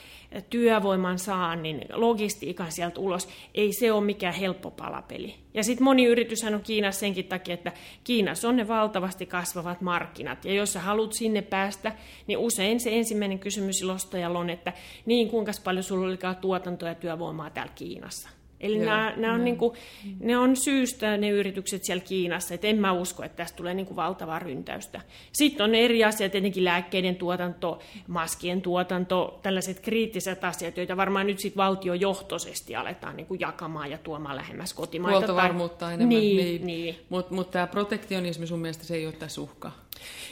[0.50, 5.36] työvoiman saannin, logistiikan sieltä ulos, ei se ole mikään helppo palapeli.
[5.54, 7.72] Ja sitten moni yrityshän on Kiinassa senkin takia, että
[8.04, 10.46] Kiinassa on ne valtavasti kasvavat markkinat.
[10.46, 11.92] Ja jos sä haluat sinne päästä,
[12.28, 14.74] niin usein se ensimmäinen kysymys ostajalla on, että
[15.06, 18.41] niin kuinka paljon sulla olikaan tuotantoa ja työvoimaa täällä Kiinassa.
[18.62, 19.74] Eli Joo, nämä, nämä on, niin kuin,
[20.20, 23.86] ne on syystä ne yritykset siellä Kiinassa, että en mä usko, että tästä tulee niin
[23.86, 25.02] kuin valtavaa ryntäystä.
[25.32, 31.40] Sitten on eri asiat, tietenkin lääkkeiden tuotanto, maskien tuotanto, tällaiset kriittiset asiat, joita varmaan nyt
[31.40, 35.18] sitten valtiojohtoisesti aletaan niin kuin jakamaan ja tuomaan lähemmäs kotimaita.
[35.18, 35.94] Huoltovarmuutta tai...
[35.94, 36.10] enemmän.
[36.10, 36.66] Niin, niin.
[36.68, 36.96] niin.
[37.10, 39.72] Mutta mut tämä protektionismi sun mielestä se ei ole tässä uhka?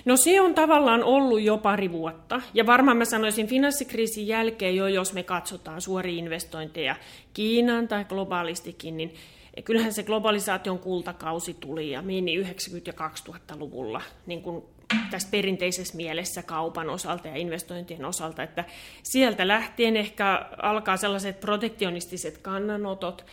[0.05, 4.88] No se on tavallaan ollut jo pari vuotta, ja varmaan mä sanoisin finanssikriisin jälkeen jo,
[4.88, 6.95] jos me katsotaan suoria investointeja
[7.34, 9.13] Kiinaan tai globaalistikin, niin
[9.63, 12.47] kyllähän se globalisaation kultakausi tuli ja meni 90-
[12.86, 14.63] ja 2000-luvulla niin kuin
[15.12, 18.65] tässä perinteisessä mielessä kaupan osalta ja investointien osalta, että
[19.03, 23.25] sieltä lähtien ehkä alkaa sellaiset protektionistiset kannanotot,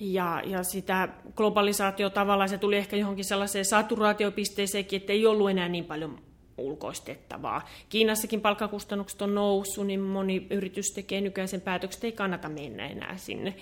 [0.00, 5.68] ja, ja sitä globalisaatio tavallaan se tuli ehkä johonkin sellaiseen saturaatiopisteeseenkin, että ei ollut enää
[5.68, 6.18] niin paljon
[6.58, 7.68] ulkoistettavaa.
[7.88, 12.86] Kiinassakin palkkakustannukset on noussut, niin moni yritys tekee nykyään sen päätöksen, että ei kannata mennä
[12.86, 13.54] enää sinne.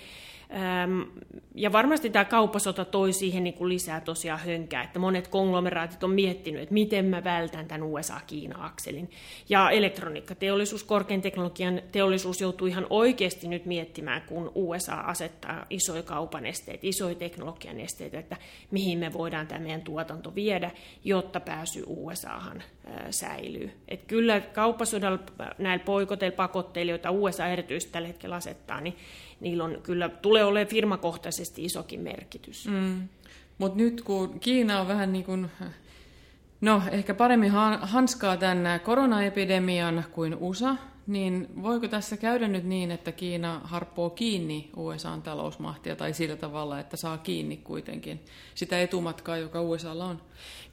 [1.55, 6.09] Ja varmasti tämä kauppasota toi siihen niin kuin lisää tosiaan hönkää, että monet konglomeraatit on
[6.09, 9.09] miettinyt, että miten mä vältän tämän USA-Kiina-akselin.
[9.49, 16.45] Ja elektroniikkateollisuus, korkean teknologian teollisuus joutuu ihan oikeasti nyt miettimään, kun USA asettaa isoja kaupan
[16.45, 18.37] esteitä, isoja teknologian esteitä, että
[18.71, 20.71] mihin me voidaan tämä meidän tuotanto viedä,
[21.03, 22.63] jotta pääsy USAhan
[23.09, 23.71] säilyy.
[23.87, 25.19] Et kyllä kauppasodalla
[25.57, 28.95] näillä poikoteilla, pakotteilla, joita USA erityisesti tällä hetkellä asettaa, niin
[29.43, 32.67] niillä on kyllä, tulee olemaan firmakohtaisesti isokin merkitys.
[32.67, 33.07] Mm.
[33.57, 35.51] Mutta nyt kun Kiina on vähän niin kuin,
[36.61, 37.51] no ehkä paremmin
[37.81, 40.75] hanskaa tämän koronaepidemian kuin USA,
[41.07, 46.79] niin voiko tässä käydä nyt niin, että Kiina harppoo kiinni USAn talousmahtia tai sillä tavalla,
[46.79, 48.19] että saa kiinni kuitenkin
[48.55, 50.21] sitä etumatkaa, joka USAlla on?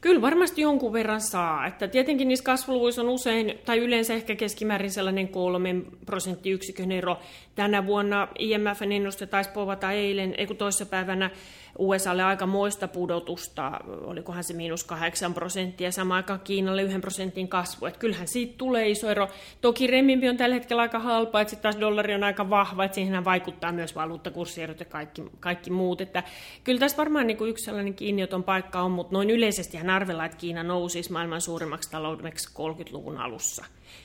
[0.00, 1.66] Kyllä varmasti jonkun verran saa.
[1.66, 7.18] Että tietenkin niissä kasvuluvuissa on usein, tai yleensä ehkä keskimäärin sellainen kolmen prosenttiyksikön ero.
[7.54, 11.30] Tänä vuonna IMFn ennuste taisi povata eilen, ei kun toissapäivänä
[11.78, 13.72] USAlle aika moista pudotusta,
[14.04, 17.86] olikohan se miinus kahdeksan prosenttia, sama aikaan Kiinalle yhden prosentin kasvu.
[17.86, 19.28] Että kyllähän siitä tulee iso ero.
[19.60, 22.94] Toki remimpi on tällä hetkellä aika halpa, että sitten taas dollari on aika vahva, että
[22.94, 26.00] siihen vaikuttaa myös valuuttakurssierot ja kaikki, kaikki muut.
[26.00, 26.22] Että
[26.64, 30.26] kyllä tässä varmaan niin kuin yksi sellainen kiinnioton paikka on, mutta noin yleisesti hän arvellaan,
[30.26, 33.64] että Kiina nousisi maailman suurimmaksi taloudeksi 30-luvun alussa.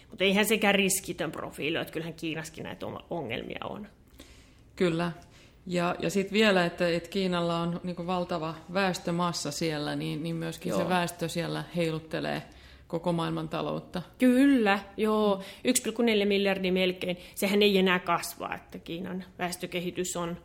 [0.10, 3.88] Mutta eihän sekään riskitön profiili, että kyllähän Kiinaskin näitä ongelmia on.
[4.76, 5.12] Kyllä.
[5.68, 10.70] Ja, ja sitten vielä, että, että Kiinalla on niin valtava väestömassa siellä, niin, niin myöskin
[10.70, 10.80] joo.
[10.80, 12.44] se väestö siellä heiluttelee
[12.88, 14.02] koko maailman taloutta.
[14.18, 15.44] Kyllä, joo.
[15.68, 17.18] 1,4 miljardia melkein.
[17.36, 20.38] Sehän ei enää kasva, että Kiinan väestökehitys on,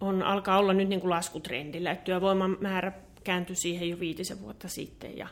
[0.00, 1.90] on alkaa olla nyt niin kuin laskutrendillä.
[1.90, 2.92] Että työvoiman määrä
[3.30, 5.28] kääntyi siihen jo viitisen vuotta sitten ja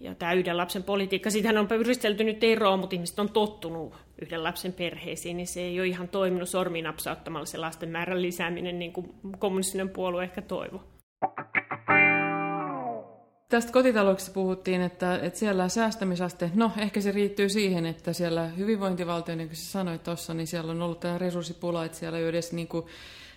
[0.00, 4.42] ja tämä yhden lapsen politiikka, siitähän on pyristelty nyt eroon, mutta ihmiset on tottunut yhden
[4.42, 8.92] lapsen perheisiin, niin se ei ole ihan toiminut sormiin napsauttamalla se lasten määrän lisääminen, niin
[8.92, 10.82] kuin kommunistinen puolue ehkä toivo.
[13.48, 19.34] Tästä kotitalouksista puhuttiin, että, että siellä säästämisaste, no ehkä se riittyy siihen, että siellä hyvinvointivaltio,
[19.34, 22.52] niin kuin sanoit tuossa, niin siellä on ollut tämä resurssipula, että siellä ei ole edes
[22.52, 22.86] niin kuin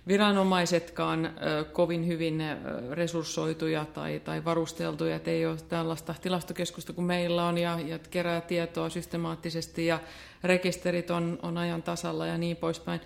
[0.07, 1.33] viranomaisetkaan
[1.73, 2.43] kovin hyvin
[2.91, 8.41] resurssoituja tai, tai varusteltuja, että ei ole tällaista tilastokeskusta kuin meillä on ja, ja kerää
[8.41, 9.99] tietoa systemaattisesti ja
[10.43, 13.01] rekisterit on, on ajan tasalla ja niin poispäin.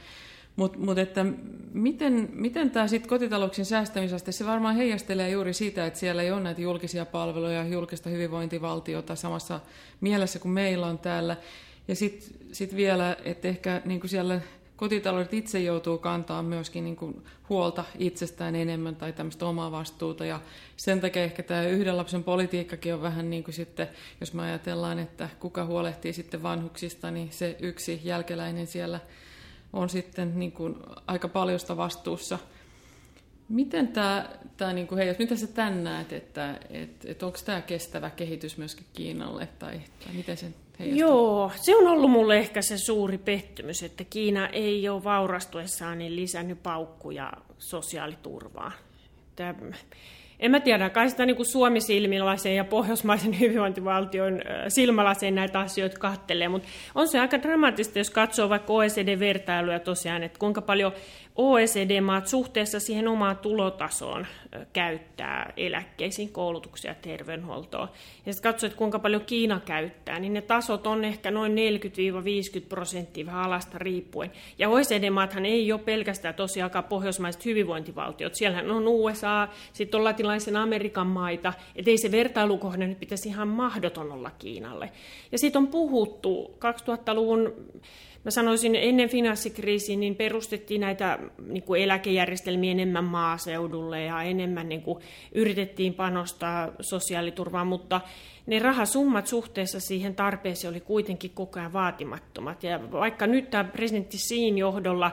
[0.55, 1.25] Mutta mut että
[1.73, 6.41] miten, miten tämä sitten kotitalouksien säästämisaste, se varmaan heijastelee juuri sitä, että siellä ei ole
[6.41, 9.59] näitä julkisia palveluja, julkista hyvinvointivaltiota samassa
[10.01, 11.37] mielessä kuin meillä on täällä.
[11.87, 14.41] Ja sitten sit vielä, että ehkä niin kuin siellä
[14.79, 20.25] kotitaloudet itse joutuu kantaa myöskin niin kuin huolta itsestään enemmän tai tämmöistä omaa vastuuta.
[20.25, 20.39] Ja
[20.77, 23.87] sen takia ehkä tämä yhden lapsen politiikkakin on vähän niin kuin sitten,
[24.19, 28.99] jos me ajatellaan, että kuka huolehtii sitten vanhuksista, niin se yksi jälkeläinen siellä
[29.73, 30.75] on sitten niin kuin
[31.07, 32.39] aika paljosta vastuussa.
[33.49, 37.61] Miten tämä, tämä niin kuin heijastuu, miten sä tämän näet, että, että, että onko tämä
[37.61, 41.07] kestävä kehitys myöskin Kiinalle tai, tai miten sen heijastuu?
[41.07, 46.15] Joo, se on ollut mulle ehkä se suuri pettymys, että Kiina ei ole vaurastuessaan niin
[46.15, 48.71] lisännyt paukkuja sosiaaliturvaa.
[49.35, 49.55] Tämä,
[50.39, 56.67] en mä tiedä, kai sitä niin Suomi-silmilaisen ja pohjoismaisen hyvinvointivaltion silmälaseen näitä asioita kattelee, mutta
[56.95, 60.91] on se aika dramaattista, jos katsoo vaikka OECD-vertailuja tosiaan, että kuinka paljon
[61.39, 64.27] OECD-maat suhteessa siihen omaan tulotasoon
[64.73, 67.91] käyttää eläkkeisiin, koulutuksia ja terveydenhuoltoa.
[68.25, 72.65] Ja sitten katsoo, että kuinka paljon Kiina käyttää, niin ne tasot on ehkä noin 40-50
[72.69, 74.31] prosenttia vähän alasta riippuen.
[74.57, 78.35] Ja OECD-maathan ei ole pelkästään tosiaan pohjoismaiset hyvinvointivaltiot.
[78.35, 83.47] Siellähän on USA, sitten on latinalaisen Amerikan maita, että ei se vertailukohde nyt pitäisi ihan
[83.47, 84.91] mahdoton olla Kiinalle.
[85.31, 87.53] Ja sitten on puhuttu 2000-luvun
[88.29, 94.81] Mä sanoisin, ennen finanssikriisiä niin perustettiin näitä niin kuin eläkejärjestelmiä enemmän maaseudulle ja enemmän niin
[94.81, 94.99] kuin
[95.35, 98.01] yritettiin panostaa sosiaaliturvaan, mutta
[98.45, 102.63] ne rahasummat suhteessa siihen tarpeeseen oli kuitenkin koko ajan vaatimattomat.
[102.63, 105.11] Ja vaikka nyt tämä presidentti Siin johdolla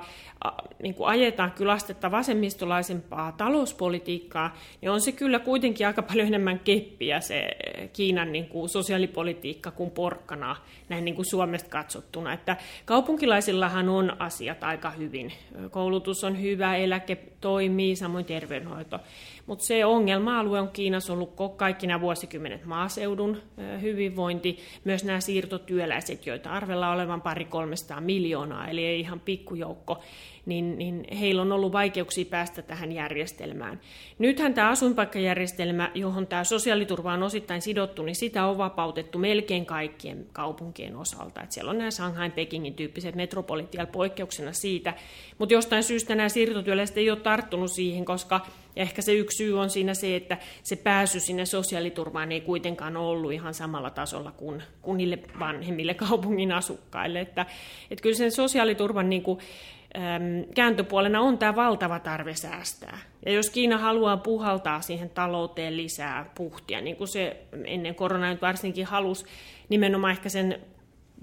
[0.82, 6.58] niin kuin ajetaan kyllä astetta vasemmistolaisempaa talouspolitiikkaa, niin on se kyllä kuitenkin aika paljon enemmän
[6.58, 7.48] keppiä se
[7.92, 10.56] Kiinan niin kuin sosiaalipolitiikka kuin porkkana
[10.88, 12.32] näin niin kuin Suomesta katsottuna.
[12.32, 12.56] Että
[13.06, 15.32] kaupunkilaisillahan on asiat aika hyvin.
[15.70, 17.16] Koulutus on hyvä, eläke
[17.46, 18.98] toimii, samoin terveydenhoito.
[19.46, 23.42] Mutta se ongelma-alue on Kiinassa ollut kaikki nämä vuosikymmenet maaseudun
[23.82, 30.02] hyvinvointi, myös nämä siirtotyöläiset, joita arvella olevan pari 300 miljoonaa, eli ei ihan pikkujoukko,
[30.46, 33.80] niin, niin heillä on ollut vaikeuksia päästä tähän järjestelmään.
[34.18, 40.26] Nythän tämä asuinpaikkajärjestelmä, johon tämä sosiaaliturva on osittain sidottu, niin sitä on vapautettu melkein kaikkien
[40.32, 41.42] kaupunkien osalta.
[41.42, 44.94] Et siellä on nämä Shanghain, Pekingin tyyppiset metropolit vielä poikkeuksena siitä,
[45.38, 48.40] mutta jostain syystä nämä siirtotyöläiset ei ole tarttunut siihen, koska
[48.76, 53.32] ehkä se yksi syy on siinä se, että se pääsy sinne sosiaaliturvaan ei kuitenkaan ollut
[53.32, 57.20] ihan samalla tasolla kuin, kuin niille vanhemmille kaupungin asukkaille.
[57.20, 57.46] Että,
[57.90, 59.38] että kyllä sen sosiaaliturvan niin kuin,
[60.54, 62.98] kääntöpuolena on tämä valtava tarve säästää.
[63.26, 68.42] Ja jos Kiina haluaa puhaltaa siihen talouteen lisää puhtia, niin kuin se ennen koronaa nyt
[68.42, 69.26] varsinkin halusi
[69.68, 70.60] nimenomaan ehkä sen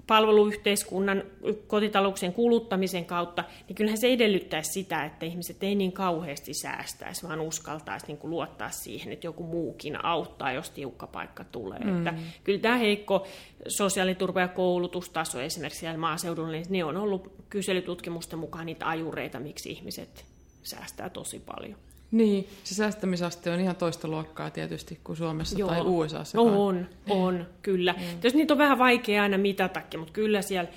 [0.06, 1.22] palveluyhteiskunnan
[1.66, 7.40] kotitalouksien kuluttamisen kautta, niin kyllähän se edellyttäisi sitä, että ihmiset ei niin kauheasti säästäisi, vaan
[7.40, 11.78] uskaltaisi niin kuin luottaa siihen, että joku muukin auttaa, jos tiukka paikka tulee.
[11.78, 11.98] Mm.
[11.98, 12.14] Että
[12.44, 13.26] kyllä tämä heikko
[13.68, 19.70] sosiaaliturva- ja koulutustaso esimerkiksi siellä maaseudulla, niin ne on ollut kyselytutkimusten mukaan niitä ajureita, miksi
[19.70, 20.24] ihmiset
[20.62, 21.76] säästää tosi paljon.
[22.14, 25.68] Niin, se säästämisaste on ihan toista luokkaa tietysti kuin Suomessa Joo.
[25.68, 26.40] tai USAssa.
[26.40, 27.92] On, on, kyllä.
[27.92, 27.98] Mm.
[27.98, 30.70] Tietysti niitä on vähän vaikea aina mitatakin, mutta kyllä siellä...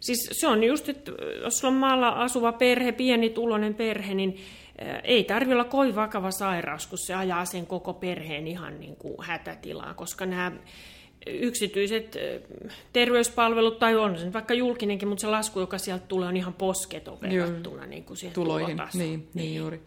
[0.00, 4.36] Siis se on just, että jos sulla on maalla asuva perhe, pieni tulonen perhe, niin
[5.04, 9.14] ei tarvitse olla kovin vakava sairaus, kun se ajaa sen koko perheen ihan niin kuin
[9.20, 10.52] hätätilaan, koska nämä
[11.26, 12.16] yksityiset
[12.92, 17.18] terveyspalvelut, tai on se vaikka julkinenkin, mutta se lasku, joka sieltä tulee, on ihan posketon
[17.20, 18.76] verrattuna niin kuin siihen tuloihin.
[18.76, 19.80] Niin, niin, niin juuri.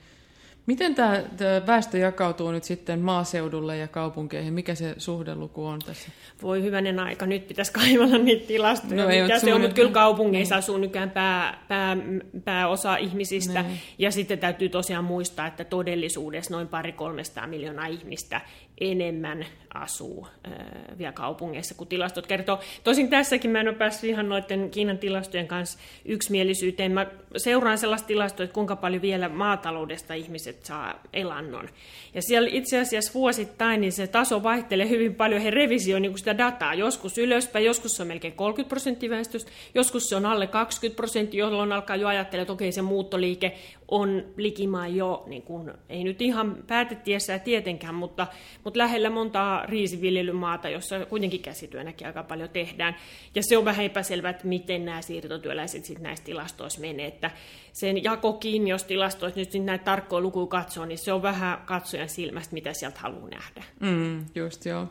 [0.65, 4.53] Miten tämä, tämä väestö jakautuu nyt sitten maaseudulle ja kaupunkeihin?
[4.53, 6.09] Mikä se suhdeluku on tässä?
[6.41, 10.55] Voi hyvänen aika, nyt pitäisi kaivalla niitä tilastoja, no, mikä se on, mutta kyllä kaupungeissa
[10.55, 10.59] niin.
[10.59, 11.97] asuu nykyään pää, pää,
[12.43, 13.61] pääosa ihmisistä.
[13.61, 13.79] Niin.
[13.97, 18.41] Ja sitten täytyy tosiaan muistaa, että todellisuudessa noin pari 300 miljoonaa ihmistä
[18.81, 20.53] enemmän asuu äh,
[20.97, 22.59] vielä kaupungeissa, kuin tilastot kertoo.
[22.83, 26.91] Tosin tässäkin mä en ole päässyt ihan noiden Kiinan tilastojen kanssa yksimielisyyteen.
[26.91, 27.07] Mä
[27.37, 31.69] seuraan sellaista tilastoa, että kuinka paljon vielä maataloudesta ihmiset saa elannon.
[32.13, 35.41] Ja siellä itse asiassa vuosittain niin se taso vaihtelee hyvin paljon.
[35.41, 36.73] He revisioivat niin sitä dataa.
[36.73, 41.39] Joskus ylöspäin, joskus se on melkein 30 prosenttia väestöstä, joskus se on alle 20 prosenttia,
[41.39, 43.57] jolloin alkaa jo ajattelemaan, että okei se muuttoliike
[43.87, 48.27] on likimaan jo, niin kuin, ei nyt ihan päätettiessä tietenkään, mutta,
[48.63, 52.95] mutta lähellä montaa riisiviljelymaata, jossa kuitenkin käsityönäkin aika paljon tehdään.
[53.35, 57.07] Ja se on vähän epäselvää, että miten nämä siirtotyöläiset sitten näissä tilastoissa menee.
[57.07, 57.31] Että
[57.73, 62.53] sen jakokin, jos tilastoissa nyt näitä tarkkoja lukuja katsoo, niin se on vähän katsojan silmästä,
[62.53, 63.63] mitä sieltä haluaa nähdä.
[63.79, 64.87] Mm, just joo.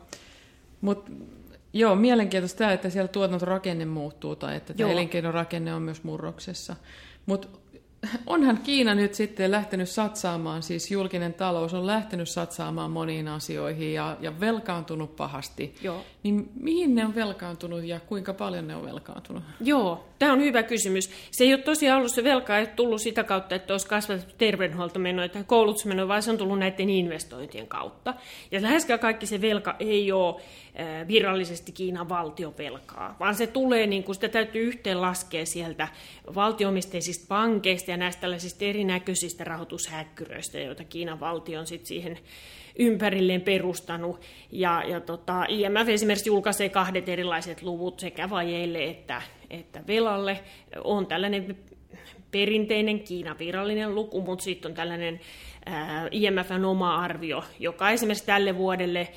[0.81, 1.11] Mutta
[1.73, 6.75] joo, mielenkiintoista tämä, että siellä tuotantorakenne muuttuu tai että tämä elinkeinorakenne on myös murroksessa.
[7.25, 7.47] Mutta
[8.25, 14.17] onhan Kiina nyt sitten lähtenyt satsaamaan, siis julkinen talous on lähtenyt satsaamaan moniin asioihin ja,
[14.21, 15.75] ja velkaantunut pahasti.
[15.81, 16.05] Joo.
[16.23, 19.43] Niin mihin ne on velkaantunut ja kuinka paljon ne on velkaantunut?
[19.61, 21.09] Joo, tämä on hyvä kysymys.
[21.31, 25.29] Se ei ole tosiaan ollut se velka, ei tullut sitä kautta, että olisi kasvatettu terveydenhuoltomenoja
[25.29, 28.13] tai koulutusmenoja, vaan se on tullut näiden investointien kautta.
[28.51, 30.41] Ja läheskään kaikki se velka ei ole
[31.07, 35.87] virallisesti Kiinan valtiovelkaa, vaan se tulee, niin kuin sitä täytyy yhteen laskea sieltä
[36.35, 42.17] valtioomisteisista pankeista ja näistä tällaisista erinäköisistä rahoitushäkkyröistä, joita Kiinan valtio on sitten siihen
[42.79, 44.21] ympärilleen perustanut.
[44.51, 50.39] Ja, ja tota, IMF esimerkiksi julkaisee kahdet erilaiset luvut sekä vajeille että, että velalle.
[50.83, 51.57] On tällainen
[52.31, 55.19] perinteinen Kiinan virallinen luku, mutta sitten on tällainen
[56.11, 59.07] IMFn oma arvio, joka esimerkiksi tälle vuodelle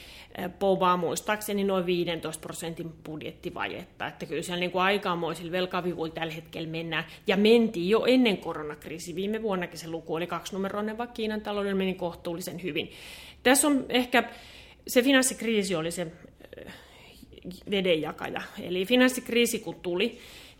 [0.58, 4.06] povaa muistaakseni noin 15 prosentin budjettivajetta.
[4.06, 7.04] Että kyllä siellä niin kuin aikamoisilla velkavivuilla tällä hetkellä mennään.
[7.26, 9.14] Ja mentiin jo ennen koronakriisi.
[9.14, 12.90] Viime vuonnakin se luku oli kaksinumeroinen, vaikka Kiinan talouden meni kohtuullisen hyvin.
[13.42, 14.30] Tässä on ehkä,
[14.86, 16.06] se finanssikriisi oli se
[17.70, 18.42] vedenjakaja.
[18.62, 20.18] Eli finanssikriisi kun tuli,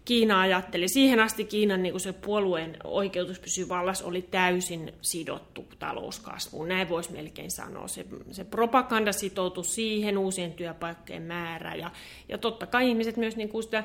[0.08, 0.88] Kiina ajatteli.
[0.88, 6.68] Siihen asti Kiinan niin se puolueen oikeutus pysyä vallassa oli täysin sidottu talouskasvuun.
[6.68, 7.88] Näin voisi melkein sanoa.
[7.88, 11.74] Se, se propaganda sitoutui siihen, uusien työpaikkojen määrä.
[11.74, 11.90] Ja,
[12.28, 13.84] ja totta kai ihmiset myös niin kuin sitä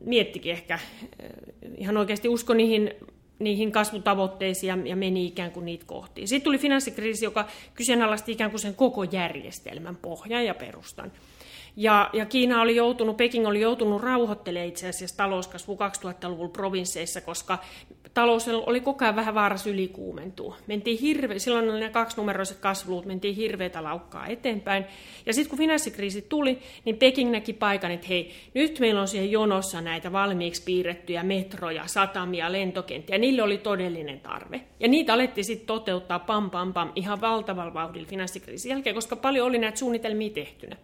[0.00, 0.78] miettikin ehkä
[1.76, 2.90] ihan oikeasti usko niihin
[3.38, 6.26] niihin kasvutavoitteisiin ja, ja meni ikään kuin niitä kohti.
[6.26, 11.12] Sitten tuli finanssikriisi, joka kyseenalaisti ikään kuin sen koko järjestelmän pohjan ja perustan.
[11.80, 17.58] Ja, ja Kiina oli joutunut, Peking oli joutunut rauhoittelemaan itse asiassa talouskasvu 2000-luvulla provinsseissa, koska
[18.14, 20.56] talous oli koko ajan vähän vaarassa ylikuumentua.
[20.66, 24.84] Mentiin hirve, silloin oli ne kaksinumeroiset kasvuluvut, mentiin hirveätä laukkaa eteenpäin.
[25.26, 29.30] Ja sitten kun finanssikriisi tuli, niin Peking näki paikan, että hei, nyt meillä on siihen
[29.30, 33.18] jonossa näitä valmiiksi piirrettyjä metroja, satamia, lentokenttiä.
[33.18, 34.60] Niille oli todellinen tarve.
[34.80, 39.46] Ja niitä alettiin sitten toteuttaa pam pam pam ihan valtavalla vauhdilla finanssikriisin jälkeen, koska paljon
[39.46, 40.76] oli näitä suunnitelmia tehtynä.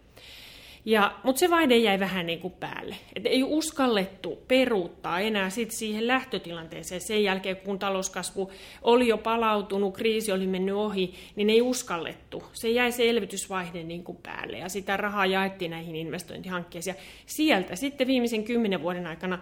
[0.85, 2.95] Ja, mutta se vaihde jäi vähän niin kuin päälle.
[3.15, 9.95] Et ei uskallettu peruuttaa enää sit siihen lähtötilanteeseen sen jälkeen, kun talouskasvu oli jo palautunut,
[9.95, 12.43] kriisi oli mennyt ohi, niin ei uskallettu.
[12.53, 16.95] Se jäi se elvytysvaihde niin kuin päälle ja sitä rahaa jaettiin näihin investointihankkeisiin.
[16.95, 19.39] Ja sieltä sitten viimeisen kymmenen vuoden aikana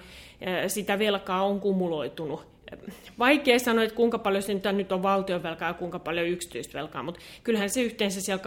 [0.68, 2.53] sitä velkaa on kumuloitunut
[3.20, 7.22] vaikea sanoa, että kuinka paljon se nyt on valtionvelkaa ja kuinka paljon yksityistä velkaa, mutta
[7.44, 8.44] kyllähän se yhteensä siellä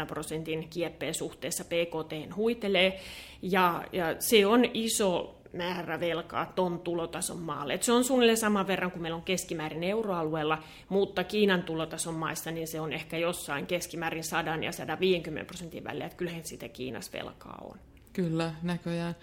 [0.00, 3.00] 2,5 prosentin kieppeen suhteessa PKT huitelee,
[3.42, 7.74] ja, ja se on iso määrä velkaa ton tulotason maalle.
[7.74, 12.50] Et se on suunnilleen saman verran kuin meillä on keskimäärin euroalueella, mutta Kiinan tulotason maissa
[12.50, 17.12] niin se on ehkä jossain keskimäärin 100 ja 150 prosentin välillä, että kyllähän sitä Kiinassa
[17.12, 17.78] velkaa on.
[18.12, 19.14] Kyllä, näköjään.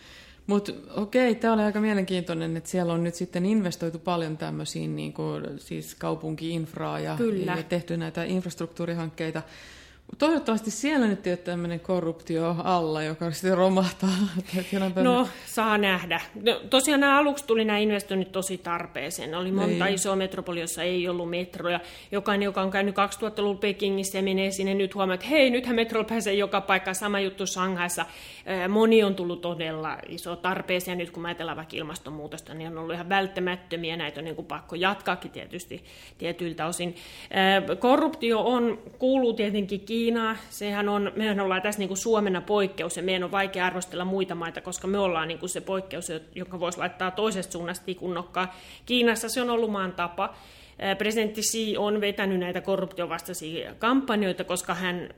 [0.48, 5.14] Mutta okei, tämä oli aika mielenkiintoinen, että siellä on nyt sitten investoitu paljon tämmöisiin niin
[5.14, 9.42] kuin, siis kaupunkiinfraa ja, ja tehty näitä infrastruktuurihankkeita.
[10.18, 14.10] Toivottavasti siellä nyt ei ole tämmöinen korruptio alla, joka sitten romahtaa.
[15.04, 16.22] No, saa nähdä.
[16.44, 19.36] No, tosiaan nämä aluksi tuli nämä investoinnit tosi tarpeeseen.
[19.36, 19.96] Oli monta niin.
[19.96, 21.80] isoa metropoli, jossa ei ollut metroja.
[22.12, 26.04] Jokainen, joka on käynyt 2000-luvulla Pekingissä ja menee sinne nyt huomaa, että hei, nythän metro
[26.04, 26.96] pääsee joka paikkaan.
[26.96, 28.06] Sama juttu Shanghaissa.
[28.70, 30.98] Moni on tullut todella iso tarpeeseen.
[30.98, 33.98] Nyt kun ajatellaan vaikka ilmastonmuutosta, niin on ollut ihan välttämättömiä.
[33.98, 35.84] Näitä on niin kuin pakko jatkaakin tietysti
[36.18, 36.96] tietyiltä osin.
[37.80, 40.36] Korruptio on, kuuluu tietenkin Kiinaa.
[40.50, 44.36] Sehän on, mehän ollaan tässä niin kuin Suomena poikkeus ja meidän on vaikea arvostella muita
[44.36, 48.56] maita, koska me ollaan niin kuin se poikkeus, joka voisi laittaa toisesta suunnasta tikunnokkaa.
[48.86, 50.34] Kiinassa se on ollut maan tapa.
[50.98, 55.10] Presidentti Xi on vetänyt näitä korruptiovastaisia kampanjoita, koska hän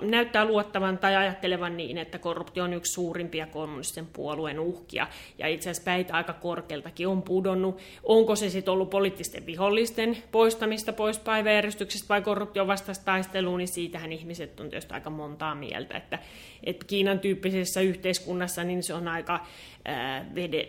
[0.00, 5.06] näyttää luottavan tai ajattelevan niin, että korruptio on yksi suurimpia kommunistisen puolueen uhkia,
[5.38, 7.78] ja itse asiassa päitä aika korkealtakin on pudonnut.
[8.02, 14.12] Onko se sitten ollut poliittisten vihollisten poistamista pois päiväjärjestyksestä vai korruption vastaista taistelua, niin siitähän
[14.12, 16.18] ihmiset on tietysti aika montaa mieltä, että,
[16.64, 19.40] että Kiinan tyyppisessä yhteiskunnassa niin se on aika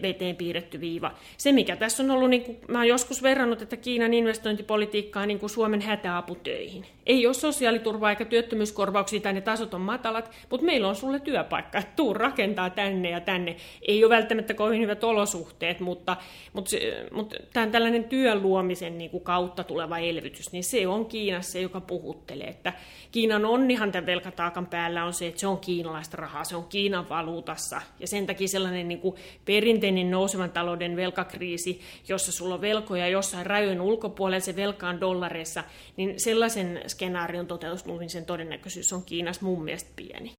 [0.01, 1.11] veteen piirretty viiva.
[1.37, 5.39] Se, mikä tässä on ollut, niin kuin, mä oon joskus verrannut, että Kiinan investointipolitiikkaa niin
[5.39, 6.85] kuin Suomen hätäaputöihin.
[7.05, 11.77] Ei ole sosiaaliturvaa eikä työttömyyskorvauksia tai ne tasot on matalat, mutta meillä on sulle työpaikka,
[11.77, 13.55] että tuu rakentaa tänne ja tänne.
[13.81, 16.17] Ei ole välttämättä kovin hyvät olosuhteet, mutta,
[16.53, 16.75] mutta,
[17.11, 21.81] mutta tämän tällainen työn luomisen niin kuin kautta tuleva elvytys, niin se on Kiinassa, joka
[21.81, 22.47] puhuttelee.
[22.47, 22.73] Että
[23.11, 27.09] Kiinan onnihan tämän velkataakan päällä on se, että se on kiinalaista rahaa, se on Kiinan
[27.09, 27.81] valuutassa.
[27.99, 29.06] Ja sen takia sellainen niin kuin
[29.45, 35.63] perinteinen nousevan talouden velkakriisi, jossa sulla on velkoja jossain rajojen ulkopuolella, se velka on dollareissa,
[35.97, 40.31] niin sellaisen skenaarion toteutumisen todennäköisyys on Kiinassa mun mielestä pieni.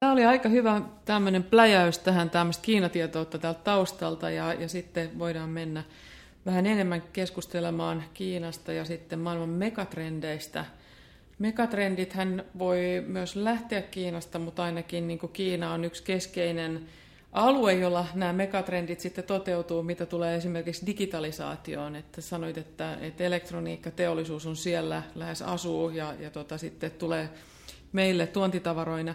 [0.00, 5.50] Tämä oli aika hyvä tämmöinen pläjäys tähän tämmöistä Kiinatietoutta täältä taustalta ja, ja sitten voidaan
[5.50, 5.84] mennä
[6.46, 10.64] vähän enemmän keskustelemaan Kiinasta ja sitten maailman megatrendeistä.
[11.38, 16.86] Megatrendit hän voi myös lähteä Kiinasta, mutta ainakin niin kuin Kiina on yksi keskeinen
[17.32, 21.96] alue, jolla nämä megatrendit sitten toteutuu, mitä tulee esimerkiksi digitalisaatioon.
[21.96, 27.28] Että sanoit, että, että elektroniikkateollisuus on siellä, lähes asuu ja, ja tota, sitten tulee
[27.92, 29.14] meille tuontitavaroina.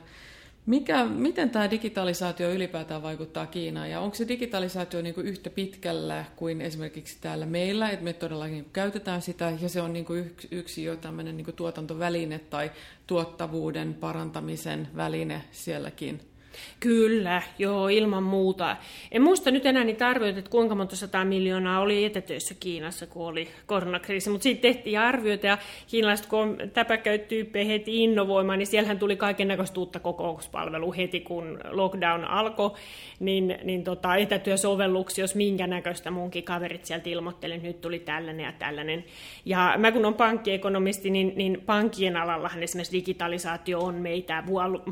[0.65, 6.25] Mikä, miten tämä digitalisaatio ylipäätään vaikuttaa Kiinaan ja onko se digitalisaatio niin kuin yhtä pitkällä
[6.35, 10.35] kuin esimerkiksi täällä meillä, että me todellakin niin käytetään sitä ja se on niin kuin
[10.51, 12.71] yksi, jo tämmöinen niin kuin tuotantoväline tai
[13.07, 16.32] tuottavuuden parantamisen väline sielläkin?
[16.79, 18.77] Kyllä, joo, ilman muuta.
[19.11, 23.27] En muista nyt enää niitä arvioita, että kuinka monta sata miljoonaa oli etätöissä Kiinassa, kun
[23.27, 29.15] oli koronakriisi, mutta siitä tehtiin arvioita ja kiinalaiset, kun täpäkäyttyyppejä heti innovoimaan, niin siellähän tuli
[29.15, 32.71] kaiken näköistä uutta kokouspalvelua heti, kun lockdown alkoi,
[33.19, 38.53] niin, niin tota, etätyösovelluksia, jos minkä näköistä munkin kaverit sieltä ilmoitteli, nyt tuli tällainen ja
[38.59, 39.03] tällainen.
[39.45, 44.43] Ja mä kun on pankkiekonomisti, niin, niin pankkien alallahan esimerkiksi digitalisaatio on meitä,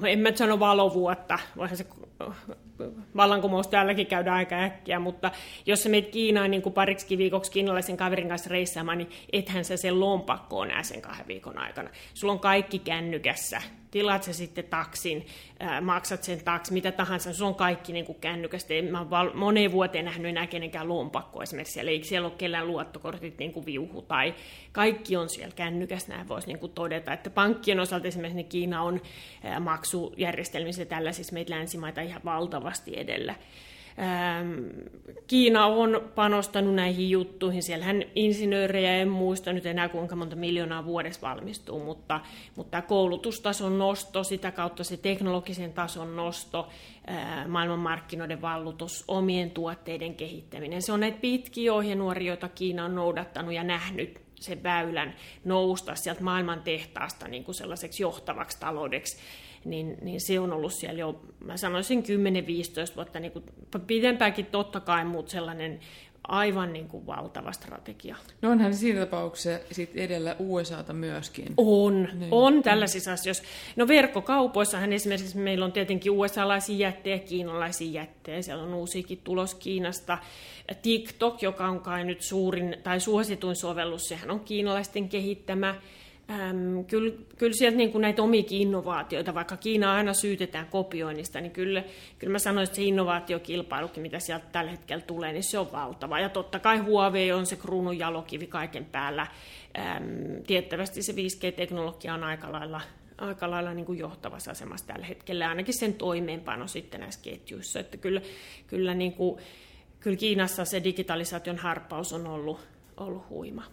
[0.07, 1.85] en mä sano valovuotta, voihan se
[3.15, 5.31] vallankumous täälläkin käydä aika äkkiä, mutta
[5.65, 9.77] jos sä meet Kiinaan niin kuin pariksi viikoksi kiinalaisen kaverin kanssa reissaamaan, niin ethän sä
[9.77, 11.89] sen lompakkoon näe sen kahden viikon aikana.
[12.13, 13.61] Sulla on kaikki kännykässä
[13.91, 15.25] tilaat sä sitten taksin,
[15.59, 18.73] ää, maksat sen taksi, mitä tahansa, se on kaikki niin kuin kännykästä.
[18.91, 23.37] Mä val- moneen vuoteen nähnyt enää kenenkään lompakko esimerkiksi siellä, ei siellä ole kellään luottokortit
[23.37, 24.33] niin kuin viuhu tai
[24.71, 28.83] kaikki on siellä kännykässä, näin voisi niin kuin todeta, että pankkien osalta esimerkiksi niin Kiina
[28.83, 29.01] on
[29.43, 33.35] ää, maksujärjestelmissä tällaisissa meitä länsimaita ihan valtavasti edellä.
[33.99, 34.63] Ähm,
[35.27, 37.63] Kiina on panostanut näihin juttuihin.
[37.63, 42.19] Siellähän insinöörejä en muista nyt enää kuinka monta miljoonaa vuodessa valmistuu, mutta,
[42.55, 46.67] mutta koulutustason nosto, sitä kautta se teknologisen tason nosto,
[47.47, 50.81] maailmanmarkkinoiden vallutus, omien tuotteiden kehittäminen.
[50.81, 55.15] Se on näitä pitkiä ohjenuoria, joita Kiina on noudattanut ja nähnyt sen väylän
[55.45, 59.17] nousta sieltä maailman tehtaasta niin kuin sellaiseksi johtavaksi taloudeksi
[59.66, 62.03] niin, niin se on ollut siellä jo, mä sanoisin
[62.91, 63.45] 10-15 vuotta, niin kuin,
[63.88, 65.80] pidempäänkin totta kai, mutta sellainen
[66.28, 68.16] aivan niin kuin valtava strategia.
[68.41, 71.53] No onhan siinä tapauksessa sit edellä USAta myöskin.
[71.57, 72.28] On, niin.
[72.32, 73.43] on tällaisissa asioissa.
[73.76, 80.18] No verkkokaupoissahan esimerkiksi meillä on tietenkin USA-laisia jättejä, kiinalaisia jättejä, siellä on uusiakin tulos Kiinasta.
[80.82, 85.76] TikTok, joka on kai nyt suurin tai suosituin sovellus, sehän on kiinalaisten kehittämä.
[86.32, 91.51] Ähm, kyllä, kyllä sieltä niin kuin näitä omikin innovaatioita, vaikka Kiina aina syytetään kopioinnista, niin
[91.51, 91.84] kyllä,
[92.19, 96.19] kyllä mä sanoisin, että se innovaatiokilpailukin, mitä sieltä tällä hetkellä tulee, niin se on valtava.
[96.19, 99.27] Ja totta kai Huawei on se kruunun jalokivi kaiken päällä.
[99.77, 100.03] Ähm,
[100.47, 102.82] tiettävästi se 5G-teknologia on aika lailla
[103.17, 107.79] aika lailla niin kuin johtavassa asemassa tällä hetkellä, ainakin sen toimeenpano sitten näissä ketjuissa.
[107.79, 108.21] Että kyllä,
[108.67, 109.41] kyllä, niin kuin,
[109.99, 112.59] kyllä Kiinassa se digitalisaation harppaus on ollut,
[112.97, 113.63] ollut huima.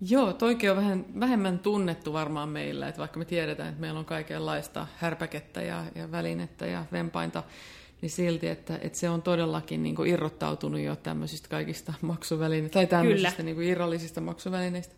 [0.00, 4.04] Joo, toikin on vähän vähemmän tunnettu varmaan meillä, että vaikka me tiedetään, että meillä on
[4.04, 7.42] kaikenlaista härpäkettä ja, ja välinettä ja vempainta,
[8.02, 12.86] niin silti, että, että se on todellakin niin kuin irrottautunut jo tämmöisistä kaikista maksuvälineistä, tai
[12.86, 14.94] tämmöisistä niin kuin irrallisista maksuvälineistä.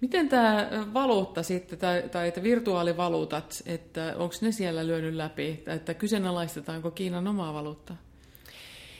[0.00, 5.94] Miten tämä valuutta sitten, tai, tai että virtuaalivaluutat, että onko ne siellä lyönyt läpi, että
[5.94, 7.96] kyseenalaistetaanko Kiinan omaa valuuttaa?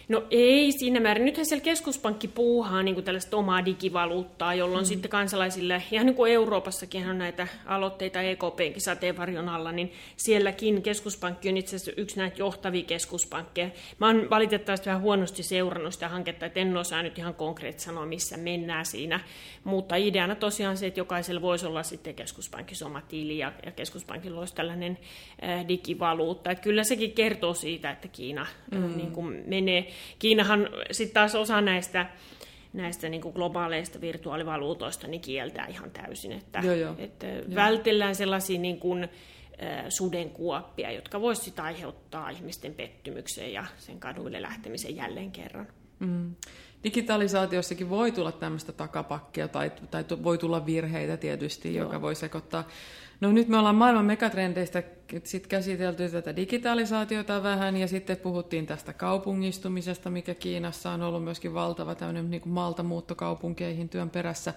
[0.09, 1.25] No ei siinä määrin.
[1.25, 4.89] Nythän siellä keskuspankki puuhaa niin kuin tällaista omaa digivaluuttaa, jolloin mm.
[4.89, 11.49] sitten kansalaisille, ihan niin kuin Euroopassakin on näitä aloitteita EKPnkin sateenvarjon alla, niin sielläkin keskuspankki
[11.49, 13.71] on itse asiassa yksi näitä johtavia keskuspankkeja.
[13.99, 18.07] Mä oon valitettavasti vähän huonosti seurannut sitä hanketta, että en osaa nyt ihan konkreettisesti sanoa,
[18.07, 19.21] missä mennään siinä.
[19.65, 24.41] Mutta ideana tosiaan se, että jokaisella voisi olla sitten keskuspankissa oma tili ja, ja keskuspankilla
[24.41, 24.99] olisi tällainen
[25.45, 26.51] äh, digivaluutta.
[26.51, 28.97] Että kyllä sekin kertoo siitä, että Kiina mm.
[28.97, 32.07] niin kuin menee Kiinahan sitten taas osa näistä
[32.73, 36.95] näistä niin kuin globaaleista virtuaalivaluutoista niin kieltää ihan täysin, että, joo, joo.
[36.99, 37.43] että joo.
[37.55, 39.09] vältellään sellaisia niin kuin,
[39.89, 45.67] sudenkuoppia, jotka voisivat aiheuttaa ihmisten pettymyksen ja sen kaduille lähtemisen jälleen kerran.
[45.99, 46.35] Mm.
[46.85, 51.87] Digitalisaatiossakin voi tulla tämmöistä takapakkia tai, tai voi tulla virheitä tietysti, Joo.
[51.87, 52.69] joka voi sekoittaa.
[53.21, 54.83] No nyt me ollaan maailman megatrendeistä
[55.25, 61.55] sit käsitelty tätä digitalisaatiota vähän ja sitten puhuttiin tästä kaupungistumisesta, mikä Kiinassa on ollut myöskin
[61.55, 64.55] valtava tämmöinen niin maaltamuutto kaupunkeihin työn perässä.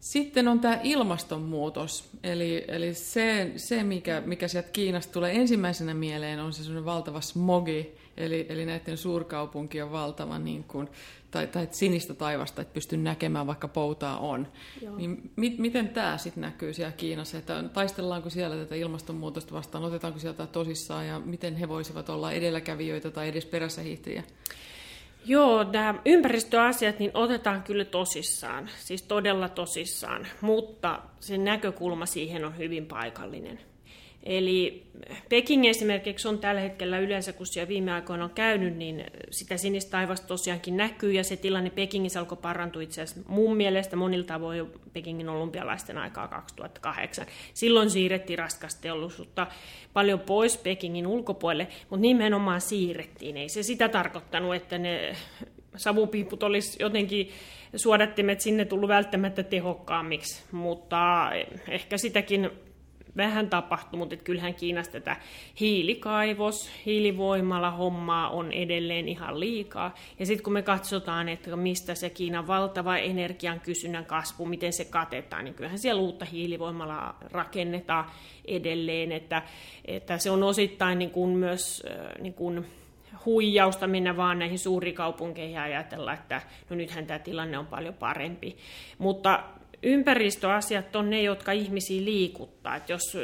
[0.00, 6.40] Sitten on tämä ilmastonmuutos, eli, eli se, se mikä, mikä sieltä Kiinasta tulee ensimmäisenä mieleen,
[6.40, 10.88] on se valtava smogi, eli, eli näiden suurkaupunkien valtava niin kuin,
[11.34, 14.48] tai, tai sinistä taivasta, että pysty näkemään, vaikka poutaa on.
[14.96, 20.18] Niin mi, miten tämä sitten näkyy siellä Kiinassa, että taistellaanko siellä tätä ilmastonmuutosta vastaan, otetaanko
[20.18, 24.22] sieltä tosissaan ja miten he voisivat olla edelläkävijöitä tai edes perässähiihtäjiä?
[25.24, 32.58] Joo, nämä ympäristöasiat niin otetaan kyllä tosissaan, siis todella tosissaan, mutta se näkökulma siihen on
[32.58, 33.60] hyvin paikallinen.
[34.24, 34.86] Eli
[35.28, 39.90] Peking esimerkiksi on tällä hetkellä yleensä, kun siellä viime aikoina on käynyt, niin sitä sinistä
[39.90, 44.66] taivasta tosiaankin näkyy, ja se tilanne Pekingissä alkoi parantua itse asiassa mun mielestä monilta tavoin
[44.92, 47.26] Pekingin olympialaisten aikaa 2008.
[47.54, 49.46] Silloin siirrettiin raskasta teollisuutta
[49.92, 53.36] paljon pois Pekingin ulkopuolelle, mutta nimenomaan siirrettiin.
[53.36, 55.16] Ei se sitä tarkoittanut, että ne
[55.76, 57.30] savupiiput olisi jotenkin
[57.76, 61.30] suodattimet sinne tullut välttämättä tehokkaammiksi, mutta
[61.68, 62.50] ehkä sitäkin
[63.16, 65.16] vähän tapahtuu, mutta kyllähän Kiinassa tätä
[65.60, 69.94] hiilikaivos, hiilivoimala hommaa on edelleen ihan liikaa.
[70.18, 74.84] Ja sitten kun me katsotaan, että mistä se Kiinan valtava energian kysynnän kasvu, miten se
[74.84, 78.04] katetaan, niin kyllähän siellä uutta hiilivoimalaa rakennetaan
[78.44, 79.42] edelleen, että,
[79.84, 81.82] että se on osittain niin kuin myös
[82.20, 82.66] niin kuin
[83.24, 88.56] huijausta mennä vaan näihin suurikaupunkeihin ja ajatella, että no nythän tämä tilanne on paljon parempi.
[88.98, 89.42] Mutta
[89.84, 92.76] ympäristöasiat on ne, jotka ihmisiä liikuttaa.
[92.76, 93.16] Et jos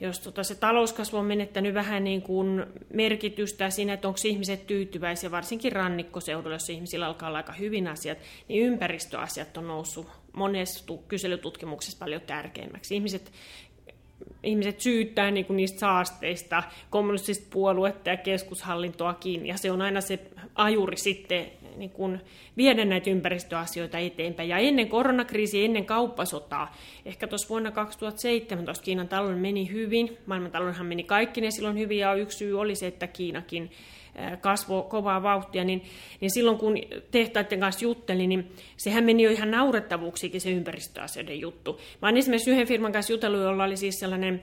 [0.00, 5.30] jos tota se talouskasvu on menettänyt vähän niin kuin merkitystä siinä, että onko ihmiset tyytyväisiä,
[5.30, 8.18] varsinkin rannikkoseudulla, jos ihmisillä alkaa olla aika hyvin asiat,
[8.48, 12.94] niin ympäristöasiat on noussut monessa kyselytutkimuksessa paljon tärkeimmäksi.
[12.94, 13.32] Ihmiset
[14.42, 20.18] ihmiset syyttää niin kuin niistä saasteista kommunistista puoluetta ja keskushallintoakin, ja se on aina se
[20.54, 22.20] ajuri sitten niin kuin
[22.56, 24.48] viedä näitä ympäristöasioita eteenpäin.
[24.48, 31.02] Ja ennen koronakriisiä, ennen kauppasotaa, ehkä tuossa vuonna 2017 Kiinan talouden meni hyvin, maailmantaloudenhan meni
[31.02, 33.70] kaikki ne silloin hyvin, ja yksi syy oli se, että Kiinakin
[34.40, 35.82] kasvoi kovaa vauhtia, niin,
[36.20, 36.76] niin silloin kun
[37.10, 41.80] tehtaiden kanssa juttelin, niin sehän meni jo ihan naurettavuuksikin se ympäristöasioiden juttu.
[42.02, 44.42] Mä olen esimerkiksi yhden firman kanssa jutellut, jolla oli siis sellainen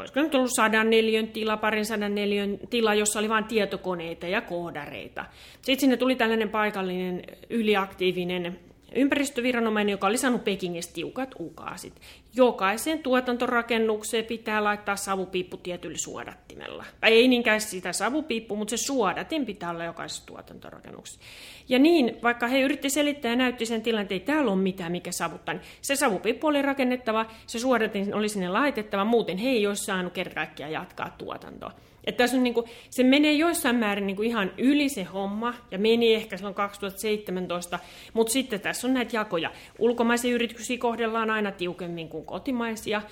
[0.00, 4.40] olisiko nyt ollut sadan neljön tila, parin sadan neljön tila, jossa oli vain tietokoneita ja
[4.40, 5.24] koodareita.
[5.52, 8.58] Sitten sinne tuli tällainen paikallinen yliaktiivinen
[8.94, 12.00] ympäristöviranomainen, joka oli saanut Pekingistä tiukat ukaasit.
[12.34, 16.84] Jokaiseen tuotantorakennukseen pitää laittaa savupiippu tietyllä suodattimella.
[17.00, 21.20] Tai ei niinkään sitä savupiippu, mutta se suodatin pitää olla jokaisessa tuotantorakennuksessa.
[21.68, 24.92] Ja niin, vaikka he yritti selittää ja näytti sen tilanteen, että ei täällä ole mitään,
[24.92, 29.66] mikä savuttaa, niin se savupiippu oli rakennettava, se suodatin oli sinne laitettava, muuten he ei
[29.66, 31.72] olisi saanut kerta jatkaa tuotantoa.
[32.06, 35.54] Että tässä on niin kuin, se menee joissain määrin niin kuin ihan yli se homma,
[35.70, 37.78] ja meni ehkä silloin 2017,
[38.12, 39.50] mutta sitten tässä on näitä jakoja.
[39.78, 43.02] Ulkomaisia yrityksiä kohdellaan aina tiukemmin kuin kotimaisia.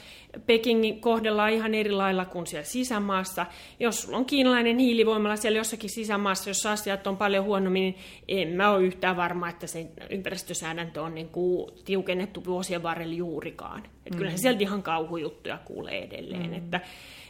[0.46, 3.46] Pekingin kohdellaan ihan eri lailla kuin siellä sisämaassa.
[3.80, 8.56] Jos sulla on kiinalainen hiilivoimala siellä jossakin sisämaassa, jos asiat on paljon huonommin, niin en
[8.56, 13.82] mä ole yhtään varma, että se ympäristösäädäntö on niin kuin tiukennettu vuosien varrella juurikaan.
[14.06, 14.42] Että kyllähän mm.
[14.42, 16.50] sieltä ihan kauhujuttuja kuulee edelleen.
[16.50, 16.54] Mm.
[16.54, 16.80] Että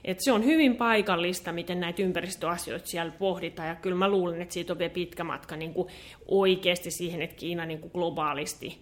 [0.05, 4.55] et se on hyvin paikallista, miten näitä ympäristöasioita siellä pohditaan, ja kyllä mä luulen, että
[4.55, 5.89] siitä on vielä pitkä matka niin kuin
[6.29, 8.79] oikeasti siihen, että Kiina niin kuin globaalisti.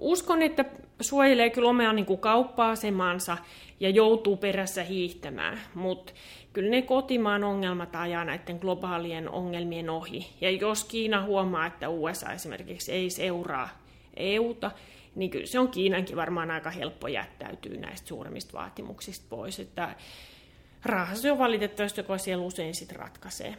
[0.00, 0.64] Uskon, että
[1.00, 3.36] suojelee kyllä omea niin kuin kauppa-asemansa
[3.80, 6.12] ja joutuu perässä hiihtämään, mutta
[6.52, 10.26] kyllä ne kotimaan ongelmat ajaa näiden globaalien ongelmien ohi.
[10.40, 13.68] Ja jos Kiina huomaa, että USA esimerkiksi ei seuraa
[14.16, 14.70] EUta,
[15.14, 19.60] niin kyllä se on Kiinankin varmaan aika helppo jättäytyä näistä suuremmista vaatimuksista pois.
[19.60, 19.94] Että
[20.84, 23.56] rahassa on valitettavasti, joka siellä usein sitten ratkaisee.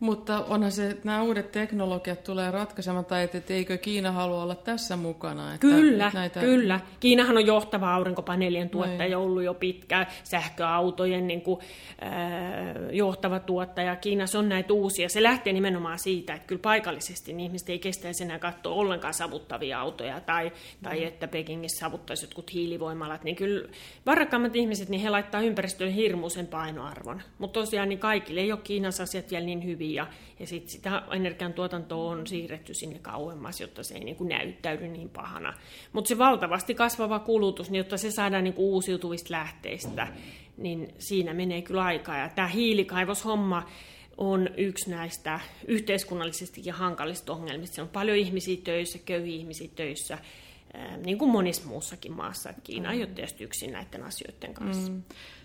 [0.00, 4.42] Mutta onhan se, että nämä uudet teknologiat tulee ratkaisemaan, tai että, että eikö Kiina halua
[4.42, 5.54] olla tässä mukana?
[5.54, 6.40] Että kyllä, näitä...
[6.40, 6.80] kyllä.
[7.00, 9.28] Kiinahan on johtava aurinkopaneelien tuottaja Noin.
[9.28, 11.60] ollut jo pitkään, sähköautojen niin kuin,
[12.02, 12.10] äh,
[12.92, 13.96] johtava tuottaja.
[13.96, 15.08] Kiinassa on näitä uusia.
[15.08, 19.80] Se lähtee nimenomaan siitä, että kyllä paikallisesti niin ihmiset ei kestäisi enää katsoa ollenkaan savuttavia
[19.80, 21.06] autoja, tai, tai mm.
[21.06, 23.24] että Pekingissä savuttaisi jotkut hiilivoimalat.
[23.24, 23.68] Niin kyllä
[24.06, 27.22] varakkaammat ihmiset, niin he laittaa ympäristöön hirmuisen painoarvon.
[27.38, 30.06] Mutta tosiaan niin kaikille ei ole Kiinassa asiat vielä niin hyvin, ohi ja,
[30.38, 35.08] ja sitten sitä energiantuotantoa on siirretty sinne kauemmas, jotta se ei niin kuin näyttäydy niin
[35.08, 35.54] pahana.
[35.92, 40.08] Mutta se valtavasti kasvava kulutus, niin jotta se saadaan niin kuin uusiutuvista lähteistä,
[40.56, 42.18] niin siinä menee kyllä aikaa.
[42.18, 43.66] Ja tämä hiilikaivoshomma
[44.16, 47.74] on yksi näistä yhteiskunnallisesti ja hankalista ongelmista.
[47.74, 50.18] Se on paljon ihmisiä töissä, köyhiä ihmisiä töissä,
[51.04, 52.54] niin kuin monissa muussakin maassa.
[52.64, 54.92] Kiina ei ole tietysti yksin näiden asioiden kanssa.
[54.92, 55.02] Mm.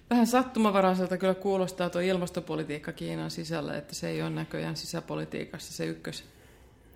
[0.09, 5.85] Vähän sattumavaraiselta kyllä kuulostaa tuo ilmastopolitiikka Kiinan sisällä, että se ei ole näköjään sisäpolitiikassa se
[5.85, 6.23] ykkös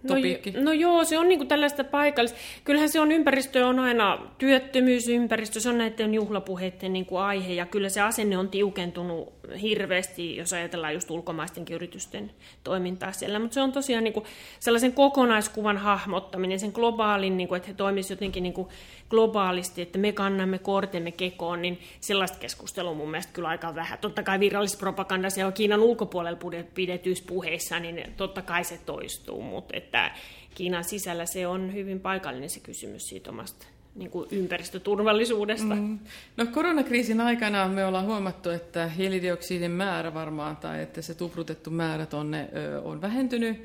[0.03, 0.15] No,
[0.63, 2.37] no joo, se on niin kuin tällaista paikallista.
[2.63, 7.65] Kyllähän se on ympäristö, on aina työttömyysympäristö, se on näiden juhlapuheiden niin kuin aihe, ja
[7.65, 12.31] kyllä se asenne on tiukentunut hirveästi, jos ajatellaan just ulkomaistenkin yritysten
[12.63, 13.39] toimintaa siellä.
[13.39, 14.25] Mutta se on tosiaan niin kuin
[14.59, 18.67] sellaisen kokonaiskuvan hahmottaminen, sen globaalin, niin kuin, että he toimisivat jotenkin niin kuin
[19.09, 23.99] globaalisti, että me kannamme kortemme kekoon, niin sellaista keskustelua mun mielestä kyllä aika vähän.
[23.99, 26.39] Totta kai virallisessa propagandassa ja Kiinan ulkopuolella
[26.73, 30.11] pidetyissä puheissa, niin totta kai se toistuu, mutta että
[30.55, 35.75] Kiinan sisällä se on hyvin paikallinen se kysymys siitä omasta niin kuin ympäristöturvallisuudesta.
[35.75, 35.99] Mm.
[36.37, 42.05] No koronakriisin aikana me ollaan huomattu, että hiilidioksidin määrä varmaan, tai että se tuprutettu määrä
[42.05, 43.63] tonne ö, on vähentynyt.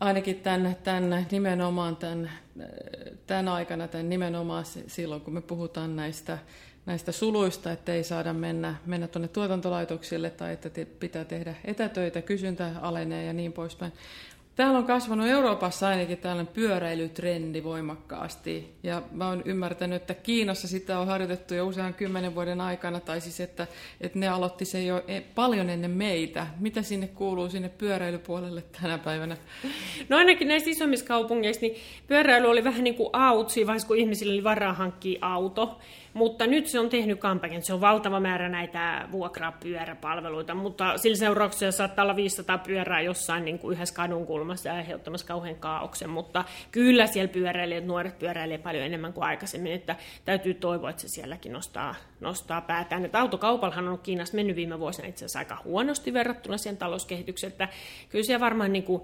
[0.00, 2.30] Ainakin tämän, tämän nimenomaan tämän,
[3.26, 6.38] tämän aikana, tämän nimenomaan silloin, kun me puhutaan näistä,
[6.86, 12.22] näistä suluista, että ei saada mennä, mennä tuonne tuotantolaitoksille tai että te, pitää tehdä etätöitä,
[12.22, 13.92] kysyntä alenee ja niin poispäin.
[14.60, 18.74] Täällä on kasvanut Euroopassa ainakin tällainen pyöräilytrendi voimakkaasti.
[18.82, 23.20] Ja mä oon ymmärtänyt, että Kiinassa sitä on harjoitettu jo usean kymmenen vuoden aikana, tai
[23.20, 23.66] siis että,
[24.00, 26.46] että ne aloitti se jo e, paljon ennen meitä.
[26.58, 29.36] Mitä sinne kuuluu sinne pyöräilypuolelle tänä päivänä?
[30.08, 33.96] No ainakin näissä isommissa kaupungeissa, niin pyöräily oli vähän niin kuin out siinä vaiheessa, kun
[33.96, 35.78] ihmisillä oli varaa hankkia auto.
[36.14, 37.62] Mutta nyt se on tehnyt kampanjan.
[37.62, 43.58] Se on valtava määrä näitä vuokrapyöräpalveluita, mutta sillä seurauksella saattaa olla 500 pyörää jossain niin
[43.58, 46.10] kuin yhdessä kadun kulmassa ja aiheuttamassa kauhean kaauksen.
[46.10, 51.08] Mutta kyllä siellä pyöräilijät, nuoret pyöräilijät paljon enemmän kuin aikaisemmin, että täytyy toivoa, että se
[51.08, 53.04] sielläkin nostaa, nostaa päätään.
[53.04, 57.68] Että autokaupallahan on Kiinassa mennyt viime vuosina itse asiassa aika huonosti verrattuna siihen talouskehitykseen, että
[58.08, 59.02] kyllä se varmaan niin kuin,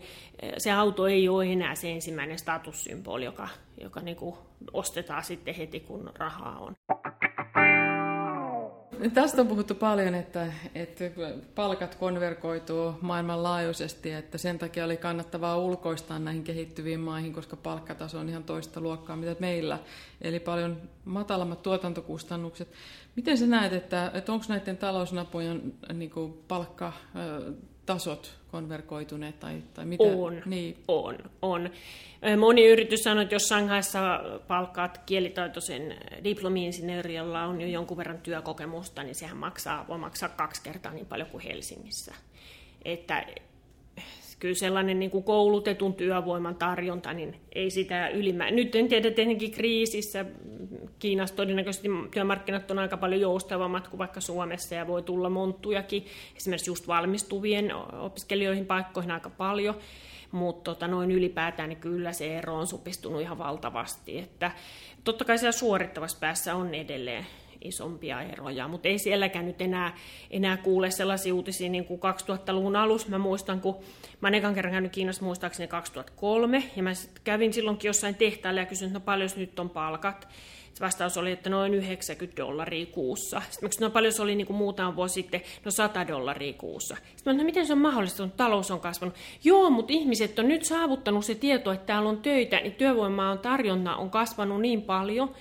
[0.58, 3.48] se auto ei ole enää se ensimmäinen statussymboli, joka,
[3.80, 4.36] joka niin kuin
[4.72, 6.76] ostetaan sitten heti, kun rahaa on.
[9.14, 11.04] Tästä on puhuttu paljon, että, että
[11.54, 18.28] palkat konverkoituu maailmanlaajuisesti, että sen takia oli kannattavaa ulkoistaa näihin kehittyviin maihin, koska palkkataso on
[18.28, 19.78] ihan toista luokkaa mitä meillä,
[20.20, 22.68] eli paljon matalammat tuotantokustannukset.
[23.16, 26.12] Miten sä näet, että, että onko näiden talousnapujen niin
[26.48, 26.92] palkka
[27.86, 29.40] tasot konverkoituneet?
[29.40, 30.04] Tai, tai mitä?
[30.04, 30.76] On, niin.
[30.88, 31.70] on, on.
[32.38, 39.02] Moni yritys sanoo, että jos Shanghaissa palkkaat kielitaitoisen diplomi-insinööri, jolla on jo jonkun verran työkokemusta,
[39.02, 42.14] niin sehän maksaa, voi maksaa kaksi kertaa niin paljon kuin Helsingissä.
[42.84, 43.26] Että
[44.38, 48.50] kyllä sellainen niin kuin koulutetun työvoiman tarjonta, niin ei sitä ylimää.
[48.50, 50.24] Nyt en tiedä, tietenkin kriisissä
[50.98, 56.06] Kiinassa todennäköisesti työmarkkinat on aika paljon joustavammat kuin vaikka Suomessa ja voi tulla monttujakin,
[56.36, 59.74] esimerkiksi just valmistuvien opiskelijoihin paikkoihin aika paljon,
[60.32, 64.18] mutta tota, noin ylipäätään niin kyllä se ero on supistunut ihan valtavasti.
[64.18, 64.50] Että
[65.04, 67.26] totta kai siellä suorittavassa päässä on edelleen
[67.66, 69.96] isompia eroja, mutta ei sielläkään nyt enää,
[70.30, 73.08] enää kuule sellaisia uutisia niin kuin 2000-luvun alussa.
[73.08, 73.76] Mä muistan, kun
[74.20, 76.92] mä ekan kerran käynyt Kiinassa muistaakseni 2003, ja mä
[77.24, 80.28] kävin silloinkin jossain tehtaalla ja kysyin, että no paljon nyt on palkat.
[80.76, 83.42] Se vastaus oli, että noin 90 dollaria kuussa.
[83.50, 86.96] Sitten mä no paljon se oli niin kuin muutama vuosi sitten, no 100 dollaria kuussa.
[87.16, 89.14] Sitten mä no miten se on mahdollista, että talous on kasvanut?
[89.44, 93.38] Joo, mutta ihmiset on nyt saavuttanut se tieto, että täällä on töitä, niin työvoimaa on
[93.38, 95.34] tarjonna on kasvanut niin paljon,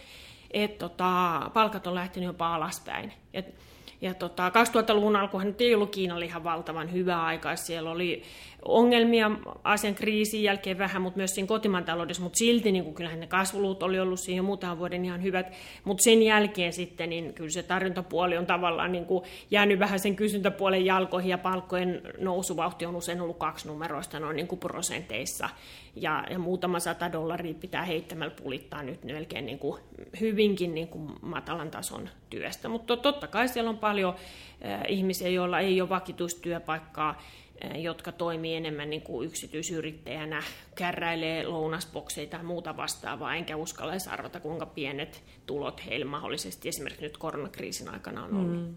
[0.51, 3.13] että tota, palkat on lähtenyt jopa alaspäin.
[3.33, 3.55] Et,
[4.01, 7.55] ja tota, 2000-luvun alkuhan ei ollut Kiinalle ihan valtavan hyvä aika.
[7.55, 8.23] Siellä oli
[8.65, 9.31] ongelmia
[9.63, 13.27] asian kriisin jälkeen vähän, mutta myös siinä kotimaan taloudessa, mutta silti niin kuin, kyllähän ne
[13.27, 15.53] kasvuluut oli ollut siinä jo muutaman vuoden ihan hyvät,
[15.83, 20.15] mutta sen jälkeen sitten niin kyllä se tarjontapuoli on tavallaan niin kuin jäänyt vähän sen
[20.15, 25.49] kysyntäpuolen jalkoihin ja palkkojen nousuvauhti on usein ollut kaksi numeroista noin niin kuin prosenteissa.
[25.95, 29.81] Ja, ja muutama sata dollaria pitää heittämällä pulittaa nyt melkein niin kuin
[30.21, 34.15] hyvinkin niin kuin matalan tason työstä, mutta totta kai siellä on paljon
[34.65, 37.44] äh, ihmisiä, joilla ei ole vakituista työpaikkaa, Eh,
[37.75, 40.43] jotka toimii enemmän niin kuin yksityisyrittäjänä,
[40.75, 47.03] kärräilee lounasbokseja tai muuta vastaavaa, enkä uskalla edes arvata, kuinka pienet tulot heillä mahdollisesti esimerkiksi
[47.03, 48.61] nyt koronakriisin aikana on ollut.
[48.61, 48.75] Mm.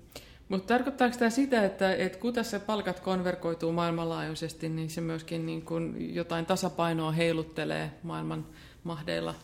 [0.48, 5.62] Mutta tarkoittaako tämä sitä, että, että kun tässä palkat konverkoituu maailmanlaajuisesti, niin se myöskin niin
[5.62, 8.46] kuin jotain tasapainoa heiluttelee maailman
[8.84, 9.34] mahdeilla?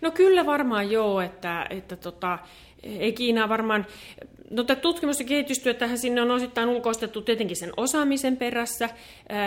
[0.00, 2.38] No kyllä varmaan joo, että, että tota,
[2.82, 3.86] ei Kiinaa varmaan,
[4.52, 8.88] No, tutkimus- ja kehitystyötähän sinne on osittain ulkoistettu tietenkin sen osaamisen perässä,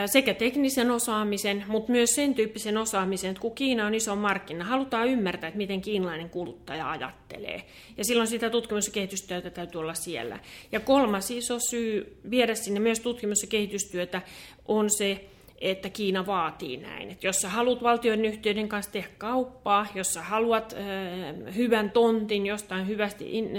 [0.05, 5.07] sekä teknisen osaamisen, mutta myös sen tyyppisen osaamisen, että kun Kiina on iso markkina, halutaan
[5.07, 7.63] ymmärtää, että miten kiinalainen kuluttaja ajattelee.
[7.97, 10.39] Ja silloin sitä tutkimus- ja kehitystyötä täytyy olla siellä.
[10.71, 14.21] Ja kolmas iso syy viedä sinne myös tutkimus- ja kehitystyötä
[14.67, 15.25] on se,
[15.61, 17.11] että Kiina vaatii näin.
[17.11, 22.45] Että jos sä haluat valtion yhtiöiden kanssa tehdä kauppaa, jos sä haluat äh, hyvän tontin
[22.45, 23.49] jostain hyvästi in,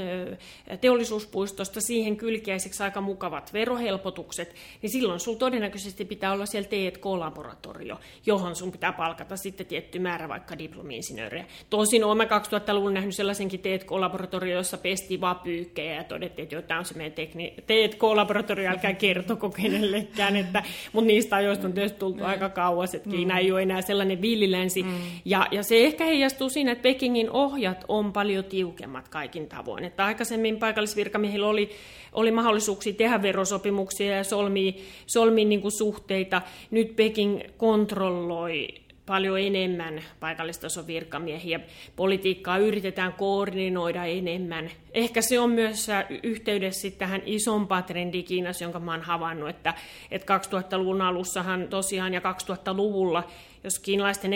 [0.71, 8.01] äh, teollisuuspuistosta, siihen kylkiäiseksi aika mukavat verohelpotukset, niin silloin sulla todennäköisesti pitää olla siellä T&K-laboratorio,
[8.27, 11.45] johon sun pitää palkata sitten tietty määrä vaikka diplomi-insinöörejä.
[11.71, 16.85] Tosin olen 2000-luvulla nähnyt sellaisenkin T&K-laboratorio, jossa pesti vaan pyykkejä ja todettiin, että tämä on
[16.85, 22.30] se meidän tekni- T&K-laboratorio, älkää kertoko kenellekään, että, mutta niistä ajoista on tietysti tultu mm.
[22.30, 23.41] aika kauas, että Kiina mm.
[23.41, 24.82] ei ole enää sellainen villilänsi.
[24.82, 24.91] Mm.
[25.24, 29.84] Ja, ja se ehkä heijastuu siinä, että Pekingin ohjat on paljon tiukemmat kaikin tavoin.
[29.84, 31.70] Että aikaisemmin paikallisvirkamiehillä oli,
[32.12, 34.72] oli mahdollisuuksia tehdä verosopimuksia ja solmia,
[35.07, 36.43] solmia niin kuin suhteita.
[36.70, 38.68] Nyt Peking kontrolloi
[39.07, 41.61] paljon enemmän paikallistason virkamiehiä.
[41.97, 44.71] Politiikkaa yritetään koordinoida enemmän.
[44.95, 45.87] Ehkä se on myös
[46.23, 49.75] yhteydessä tähän isompaan trendiin Kiinassa, jonka oon havainnut, että,
[50.11, 53.29] että 2000-luvun alussahan tosiaan ja 2000-luvulla,
[53.65, 54.33] jos kiinalaisten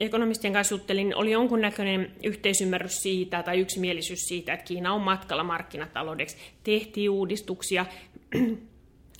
[0.00, 6.36] ekonomistien kanssa juttelin, oli jonkunnäköinen yhteisymmärrys siitä tai yksimielisyys siitä, että Kiina on matkalla markkinataloudeksi.
[6.62, 7.86] Tehtiin uudistuksia,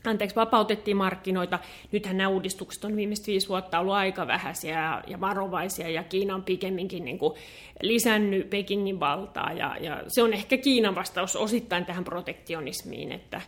[0.09, 1.59] anteeksi, vapautettiin markkinoita.
[1.93, 6.45] Nythän nämä uudistukset on viimeiset viisi vuotta ollut aika vähäisiä ja varovaisia, ja Kiina on
[6.45, 7.35] pikemminkin niin kuin
[7.83, 13.41] lisännyt Pekingin valtaa, ja, ja se on ehkä Kiinan vastaus osittain tähän protektionismiin, että,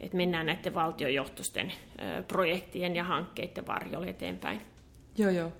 [0.00, 1.72] että mennään näiden valtiojohtoisten
[2.28, 4.60] projektien ja hankkeiden varjolle eteenpäin.
[5.18, 5.52] Joo, joo.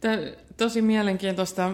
[0.00, 0.16] Tämä,
[0.56, 1.70] tosi mielenkiintoista.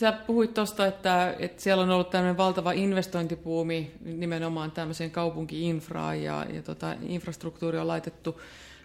[0.00, 6.46] Sä puhuit tuosta, että, että siellä on ollut tämmöinen valtava investointipuumi nimenomaan tämmöiseen kaupunkiinfraan ja,
[6.52, 8.40] ja tota, infrastruktuuri on laitettu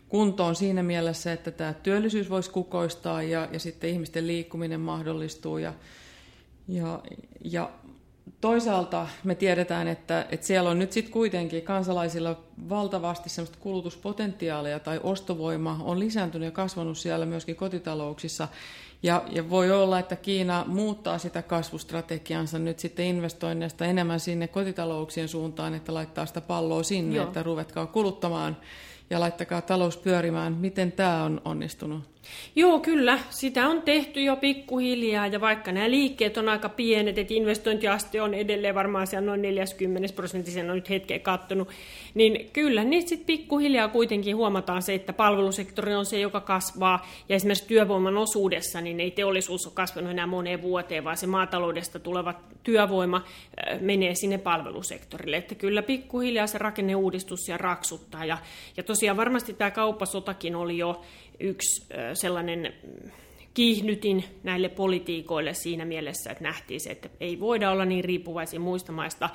[0.10, 5.58] kuntoon siinä mielessä, että tämä työllisyys voisi kukoistaa ja, ja sitten ihmisten liikkuminen mahdollistuu.
[5.58, 5.74] Ja,
[6.68, 7.00] ja,
[7.44, 7.70] ja
[8.42, 12.40] toisaalta me tiedetään, että, että siellä on nyt sitten kuitenkin kansalaisilla
[12.70, 18.48] valtavasti semmoista kulutuspotentiaalia tai ostovoima on lisääntynyt ja kasvanut siellä myöskin kotitalouksissa.
[19.06, 25.28] Ja, ja voi olla, että Kiina muuttaa sitä kasvustrategiansa nyt sitten investoinneista enemmän sinne kotitalouksien
[25.28, 27.28] suuntaan, että laittaa sitä palloa sinne, Joo.
[27.28, 28.58] että ruvetkaa kuluttamaan
[29.10, 30.54] ja laittakaa talous pyörimään.
[30.54, 32.15] Miten tämä on onnistunut?
[32.56, 33.20] Joo, kyllä.
[33.30, 38.34] Sitä on tehty jo pikkuhiljaa ja vaikka nämä liikkeet on aika pienet, että investointiaste on
[38.34, 41.70] edelleen varmaan siellä noin 40 prosenttia, on nyt hetkeä kattonut,
[42.14, 47.36] niin kyllä niitä sitten pikkuhiljaa kuitenkin huomataan se, että palvelusektori on se, joka kasvaa ja
[47.36, 52.34] esimerkiksi työvoiman osuudessa, niin ei teollisuus ole kasvanut enää moneen vuoteen, vaan se maataloudesta tuleva
[52.64, 53.22] työvoima
[53.80, 55.38] menee sinne palvelusektorille.
[55.38, 58.38] Että kyllä pikkuhiljaa se rakenneuudistus ja raksuttaa ja,
[58.78, 61.02] ja tosiaan varmasti tämä kauppasotakin oli jo
[61.40, 62.74] yksi sellainen
[63.54, 68.92] kiihnytin näille politiikoille siinä mielessä, että nähtiin se, että ei voida olla niin riippuvaisia muista
[68.92, 69.30] maista.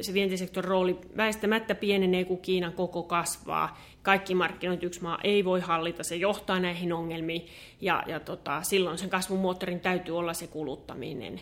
[0.00, 3.80] Se vientisektorin rooli väistämättä pienenee, kun Kiinan koko kasvaa.
[4.02, 7.46] Kaikki markkinoit yksi maa ei voi hallita, se johtaa näihin ongelmiin
[7.80, 11.40] ja, ja tota, silloin sen kasvumoottorin täytyy olla se kuluttaminen.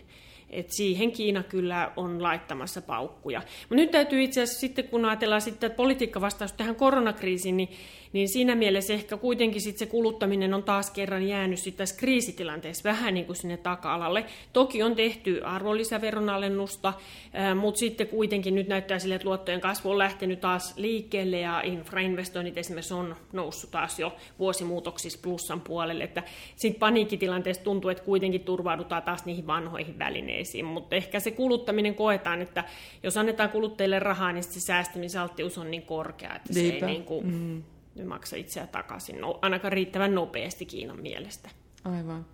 [0.50, 3.42] Et siihen Kiina kyllä on laittamassa paukkuja.
[3.60, 7.68] Mutta nyt täytyy itse asiassa sitten, kun ajatellaan sitten politiikkavastaus tähän koronakriisiin, niin
[8.12, 12.84] niin siinä mielessä ehkä kuitenkin sit se kuluttaminen on taas kerran jäänyt sit tässä kriisitilanteessa
[12.84, 14.24] vähän niin kuin sinne taka-alalle.
[14.52, 16.92] Toki on tehty arvonlisäveron alennusta,
[17.60, 22.58] mutta sitten kuitenkin nyt näyttää sille, että luottojen kasvu on lähtenyt taas liikkeelle ja infrainvestoinnit
[22.58, 26.04] esimerkiksi on noussut taas jo vuosimuutoksissa plussan puolelle.
[26.04, 26.22] Että
[26.56, 32.42] sitten paniikkitilanteessa tuntuu, että kuitenkin turvaudutaan taas niihin vanhoihin välineisiin, mutta ehkä se kuluttaminen koetaan,
[32.42, 32.64] että
[33.02, 37.26] jos annetaan kuluttajille rahaa, niin se säästämisalttius on niin korkea, että se ei niin kuin,
[37.26, 37.62] mm
[37.94, 41.50] ne maksa itseään takaisin, no, ainakaan riittävän nopeasti Kiinan mielestä.
[41.84, 42.26] Aivan.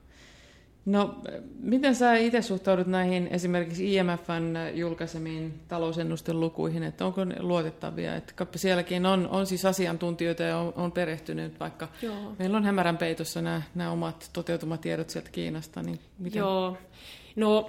[0.89, 1.15] No,
[1.61, 8.17] miten sä itse suhtaudut näihin esimerkiksi IMFn julkaisemiin talousennusten lukuihin, että onko ne luotettavia?
[8.17, 12.35] Että sielläkin on, on siis asiantuntijoita ja on, on perehtynyt, vaikka Joo.
[12.39, 15.83] meillä on hämärän peitossa nämä, nämä omat toteutumatiedot sieltä Kiinasta.
[15.83, 16.39] Niin miten?
[16.39, 16.77] Joo,
[17.37, 17.69] no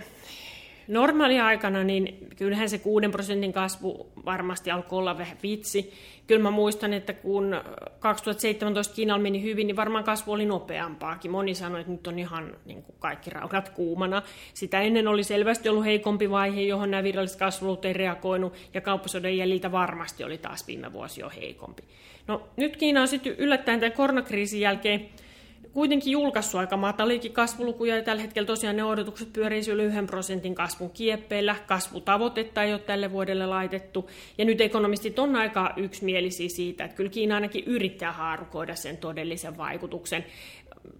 [0.89, 5.93] Normaaliaikana niin kyllähän se 6 prosentin kasvu varmasti alkoi olla vähän vitsi.
[6.27, 7.61] Kyllä mä muistan, että kun
[7.99, 11.31] 2017 Kiinalla meni hyvin, niin varmaan kasvu oli nopeampaakin.
[11.31, 14.21] Moni sanoi, että nyt on ihan niin kuin kaikki raudat kuumana.
[14.53, 19.37] Sitä ennen oli selvästi ollut heikompi vaihe, johon nämä viralliset kasvulut ei reagoinut, ja kauppasodan
[19.37, 21.83] jäljiltä varmasti oli taas viime vuosi jo heikompi.
[22.27, 25.09] No nyt Kiina on sitten yllättäen tämän koronakriisin jälkeen
[25.79, 30.55] kuitenkin julkaissut aika mataliikin kasvulukuja ja tällä hetkellä tosiaan ne odotukset pyörii yli yhden prosentin
[30.55, 31.55] kasvun kieppeillä.
[31.67, 34.09] Kasvutavoitetta ei ole tälle vuodelle laitettu.
[34.37, 39.57] Ja nyt ekonomistit on aika yksimielisiä siitä, että kyllä Kiina ainakin yrittää haarukoida sen todellisen
[39.57, 40.25] vaikutuksen.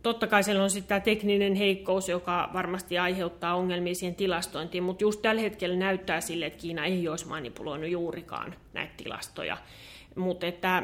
[0.04, 5.04] Totta kai siellä on sitten tämä tekninen heikkous, joka varmasti aiheuttaa ongelmia siihen tilastointiin, mutta
[5.04, 9.58] just tällä hetkellä näyttää sille, että Kiina ei olisi manipuloinut juurikaan näitä tilastoja.
[10.16, 10.84] Mutta että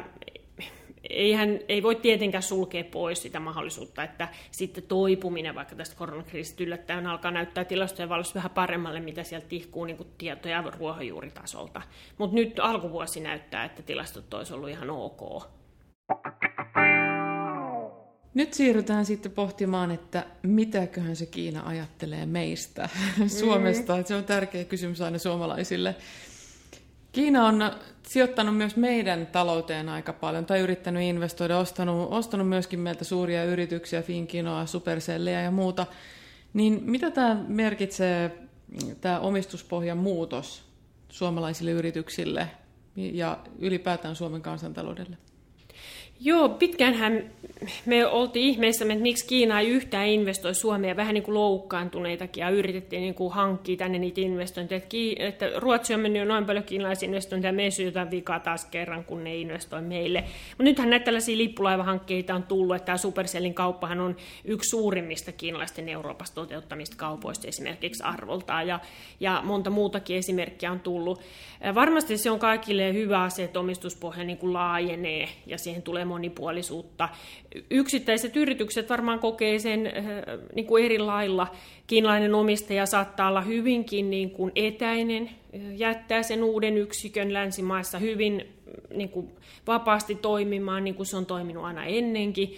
[1.10, 7.06] eihän, ei voi tietenkään sulkea pois sitä mahdollisuutta, että sitten toipuminen vaikka tästä koronakriisistä yllättäen
[7.06, 11.82] alkaa näyttää tilastojen valossa vähän paremmalle, mitä sieltä tihkuu niin kuin tietoja ruohonjuuritasolta.
[12.18, 15.42] Mutta nyt alkuvuosi näyttää, että tilastot olisi ollut ihan ok.
[18.34, 22.88] Nyt siirrytään sitten pohtimaan, että mitäköhän se Kiina ajattelee meistä,
[23.40, 23.96] Suomesta.
[23.96, 24.04] Mm.
[24.04, 25.94] Se on tärkeä kysymys aina suomalaisille.
[27.16, 27.70] Kiina on
[28.02, 34.02] sijoittanut myös meidän talouteen aika paljon, tai yrittänyt investoida, ostanut, ostanut myöskin meiltä suuria yrityksiä,
[34.02, 35.86] Finkinoa, Supercellia ja muuta.
[36.52, 38.38] Niin mitä tämä merkitsee,
[39.00, 40.64] tämä omistuspohjan muutos
[41.08, 42.50] suomalaisille yrityksille
[42.96, 45.16] ja ylipäätään Suomen kansantaloudelle?
[46.20, 47.30] Joo, pitkäänhän
[47.86, 52.50] me oltiin ihmeessä, että miksi Kiina ei yhtään investoi Suomeen, vähän niin kuin loukkaantuneitakin, ja
[52.50, 54.80] yritettiin niin kuin hankkia tänne niitä investointeja.
[55.18, 58.64] Että, Ruotsi on mennyt jo noin paljon kiinalaisia investointeja, ja me ei jotain vikaa taas
[58.64, 60.24] kerran, kun ne investoi meille.
[60.48, 65.88] Mutta nythän näitä tällaisia lippulaivahankkeita on tullut, että tämä Supercellin kauppahan on yksi suurimmista kiinalaisten
[65.88, 68.80] Euroopassa toteuttamista kaupoista esimerkiksi arvoltaan, ja,
[69.20, 71.20] ja monta muutakin esimerkkiä on tullut.
[71.74, 77.08] Varmasti se on kaikille hyvä asia, että omistuspohja niin kuin laajenee, ja siihen tulee monipuolisuutta.
[77.70, 79.92] Yksittäiset yritykset varmaan kokee sen äh,
[80.54, 81.46] niin kuin eri lailla.
[81.86, 85.30] Kiinalainen omistaja saattaa olla hyvinkin niin kuin etäinen,
[85.76, 88.46] jättää sen uuden yksikön länsimaissa hyvin
[88.94, 89.28] niin kuin
[89.66, 92.56] vapaasti toimimaan, niin kuin se on toiminut aina ennenkin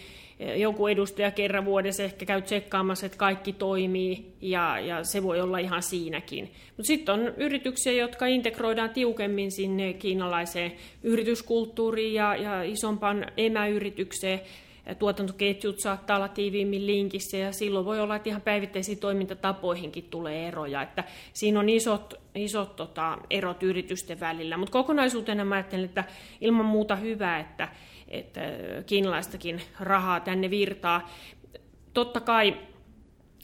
[0.56, 5.58] joku edustaja kerran vuodessa ehkä käy tsekkaamassa, että kaikki toimii, ja, ja se voi olla
[5.58, 6.44] ihan siinäkin.
[6.76, 10.72] Mutta sitten on yrityksiä, jotka integroidaan tiukemmin sinne kiinalaiseen
[11.02, 14.40] yrityskulttuuriin ja, ja isompaan emäyritykseen,
[14.98, 20.82] tuotantoketjut saattaa olla tiiviimmin linkissä ja silloin voi olla, että ihan päivittäisiin toimintatapoihinkin tulee eroja.
[20.82, 26.04] Että siinä on isot, isot tota, erot yritysten välillä, mutta kokonaisuutena mä ajattelen, että
[26.40, 27.68] ilman muuta hyvä, että,
[28.08, 28.40] että
[28.86, 31.08] kiinalaistakin rahaa tänne virtaa.
[31.94, 32.56] Totta kai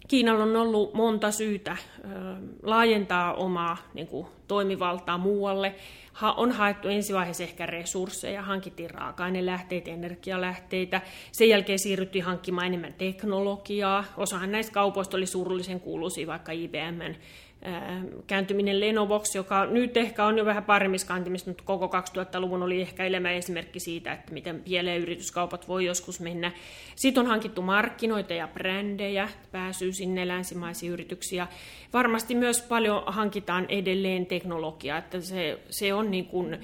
[0.08, 1.76] Kiinalla on ollut monta syytä
[2.62, 5.74] laajentaa omaa niin kuin, toimivaltaa muualle.
[6.12, 11.00] Ha, on haettu ensivaiheessa ehkä resursseja, hankittiin raaka-ainelähteitä, energialähteitä.
[11.32, 14.04] Sen jälkeen siirryttiin hankkimaan enemmän teknologiaa.
[14.16, 17.14] Osahan näistä kaupoista oli surullisen kuuluisia, vaikka IBMn
[18.26, 23.04] kääntyminen Lenovox, joka nyt ehkä on jo vähän paremmissa kantimissa, mutta koko 2000-luvun oli ehkä
[23.04, 26.52] elämä esimerkki siitä, että miten pieleen yrityskaupat voi joskus mennä.
[26.96, 31.46] Sitten on hankittu markkinoita ja brändejä, pääsyy sinne länsimaisiin yrityksiä.
[31.92, 36.58] Varmasti myös paljon hankitaan edelleen teknologiaa, että se, se on niin kuin,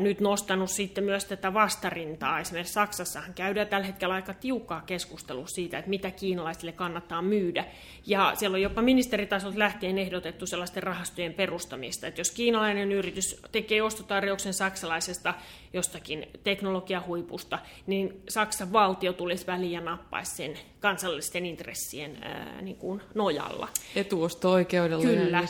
[0.00, 2.40] nyt nostanut sitten myös tätä vastarintaa.
[2.40, 7.64] Esimerkiksi Saksassahan käydään tällä hetkellä aika tiukkaa keskustelua siitä, että mitä kiinalaisille kannattaa myydä.
[8.06, 13.82] Ja siellä on jopa ministeritasolta lähtien ehdotettu sellaisten rahastojen perustamista, että jos kiinalainen yritys tekee
[13.82, 15.34] ostotarjouksen saksalaisesta
[15.72, 23.02] jostakin teknologiahuipusta, niin Saksan valtio tulisi väliin ja nappaisi sen kansallisten intressien ää, niin kuin
[23.14, 23.68] nojalla.
[23.96, 25.42] Etuosto-oikeudella Kyllä.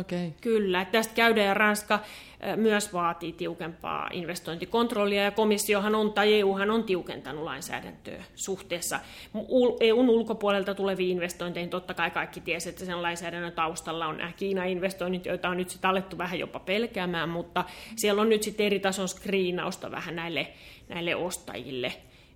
[0.00, 0.30] Okay.
[0.40, 0.84] Kyllä.
[0.84, 2.00] Tästä käydään ja Ranska
[2.56, 9.00] myös vaatii tiukempaa investointikontrollia, ja komissiohan on, tai EUhan on tiukentanut lainsäädäntöä suhteessa
[9.80, 11.70] EUn ulkopuolelta tuleviin investointeihin.
[11.70, 15.90] Totta kai kaikki tiesi, että sen lainsäädännön taustalla on nämä Kiina-investoinnit, joita on nyt sitten
[15.90, 17.64] alettu vähän jopa pelkäämään, mutta
[17.96, 20.48] siellä on nyt sitten eri tason skriinausta vähän näille,
[20.88, 21.92] näille ostajille.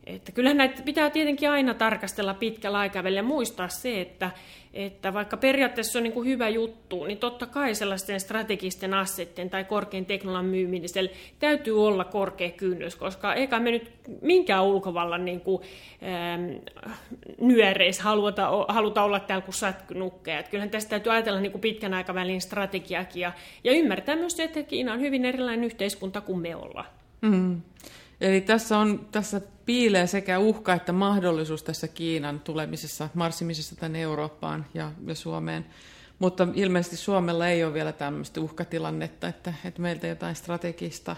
[0.07, 4.31] Että kyllähän näitä pitää tietenkin aina tarkastella pitkällä aikavälillä ja muistaa se, että,
[4.75, 9.65] että vaikka periaatteessa on niin kuin hyvä juttu, niin totta kai sellaisten strategisten assetten tai
[9.65, 13.91] korkean teknologian myymisellä täytyy olla korkea kynnys, koska eikä me nyt
[14.23, 15.63] minkään ulkovallan niin kuin,
[16.03, 16.51] ähm,
[17.41, 20.39] nyöreissä haluta, haluta olla täällä kuin sätkynukkeja.
[20.39, 23.33] Että kyllähän tästä täytyy ajatella niin kuin pitkän aikavälin strategiakin ja,
[23.65, 26.87] ja ymmärtää myös se, että Kiina on hyvin erilainen yhteiskunta kuin me ollaan.
[27.21, 27.61] Mm.
[28.21, 34.67] Eli tässä, on, tässä piilee sekä uhka että mahdollisuus tässä Kiinan tulemisessa, marssimisessa tänne Eurooppaan
[34.75, 35.67] ja, ja Suomeen.
[36.19, 41.17] Mutta ilmeisesti Suomella ei ole vielä tämmöistä uhkatilannetta, että, että meiltä jotain strategista,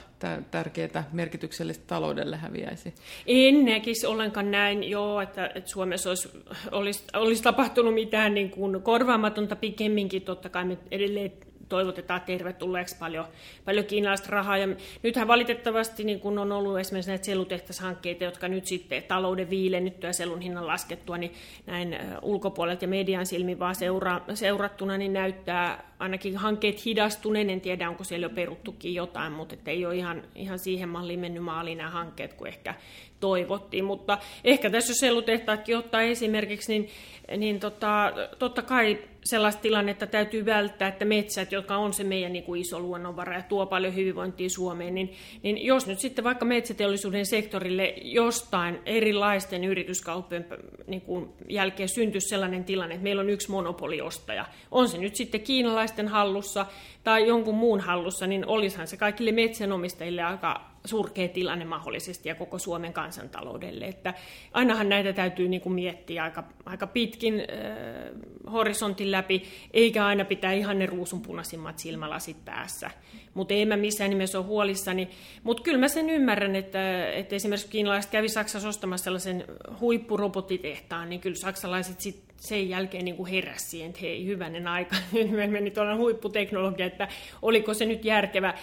[0.51, 2.95] tärkeää, merkityksellistä taloudelle häviäisi.
[3.27, 6.29] En näkisi ollenkaan näin, joo, että, että Suomessa olisi,
[6.73, 10.23] olisi, olisi tapahtunut mitään niin kuin korvaamatonta pikemminkin.
[10.23, 11.33] Totta kai me edelleen
[11.69, 13.25] toivotetaan tervetulleeksi paljon,
[13.65, 14.59] paljon kiinalaista rahaa.
[14.59, 14.69] Ja
[15.03, 20.41] nythän valitettavasti niin kun on ollut esimerkiksi näitä sellutehdashankkeita, jotka nyt sitten talouden viilennyttyä sellun
[20.41, 21.33] hinnan laskettua, niin
[21.67, 27.51] näin ulkopuolelta ja median silmin vaan seura, seurattuna, niin näyttää ainakin hankkeet hidastuneen.
[27.51, 31.43] En tiedä, onko siellä jo peruttukin jotain, mutta ei ole ihan, ihan siihen malliin mennyt
[31.43, 32.75] maaliin nämä hankkeet, kuin ehkä
[33.21, 33.85] toivottiin.
[33.85, 36.91] Mutta ehkä tässä sellutehtaatkin ottaa esimerkiksi, niin,
[37.37, 42.45] niin tota, totta kai sellaista tilannetta täytyy välttää, että metsät, jotka on se meidän niin
[42.45, 45.13] kuin iso luonnonvara ja tuo paljon hyvinvointia Suomeen, niin,
[45.43, 50.47] niin jos nyt sitten vaikka metsäteollisuuden sektorille jostain erilaisten yrityskauppojen
[50.87, 55.41] niin kuin jälkeen syntyisi sellainen tilanne, että meillä on yksi monopoliostaja, on se nyt sitten
[55.41, 56.67] kiinalaisten hallussa
[57.05, 62.59] tai jonkun muun hallussa, niin olisihan se kaikille metsänomistajille aika surkea tilanne mahdollisesti ja koko
[62.59, 63.85] Suomen kansantaloudelle.
[63.85, 64.15] Että
[64.53, 70.53] ainahan näitä täytyy niin kuin miettiä aika, aika pitkin äh, horisontin läpi, eikä aina pitää
[70.53, 72.91] ihan ne ruusunpunaisimmat silmälasit päässä.
[73.35, 75.09] Mutta ei mä missään nimessä ole huolissani.
[75.43, 79.45] Mutta kyllä mä sen ymmärrän, että, että esimerkiksi kiinalaiset kävi Saksassa ostamassa sellaisen
[79.81, 84.97] huippurobotitehtaan, niin kyllä saksalaiset sit sen jälkeen niin kuin heräsi siihen, että hei, hyvänen aika,
[85.13, 87.09] nyt me meni tuolla huipputeknologia, että
[87.43, 88.55] oliko se nyt järkevä.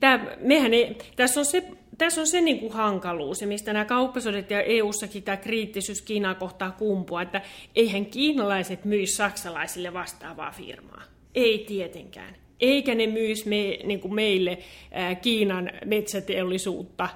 [0.00, 1.64] Tämä, mehän ei, tässä on se
[1.98, 6.34] tässä on se niin kuin hankaluus, ja mistä nämä kauppasodat ja EU-sakin tämä kriittisyys Kiinaa
[6.34, 7.42] kohtaa kumpua, että
[7.74, 11.02] eihän kiinalaiset myisi saksalaisille vastaavaa firmaa.
[11.34, 14.58] Ei tietenkään eikä ne myisi me, niin kuin meille
[15.22, 17.08] Kiinan metsäteollisuutta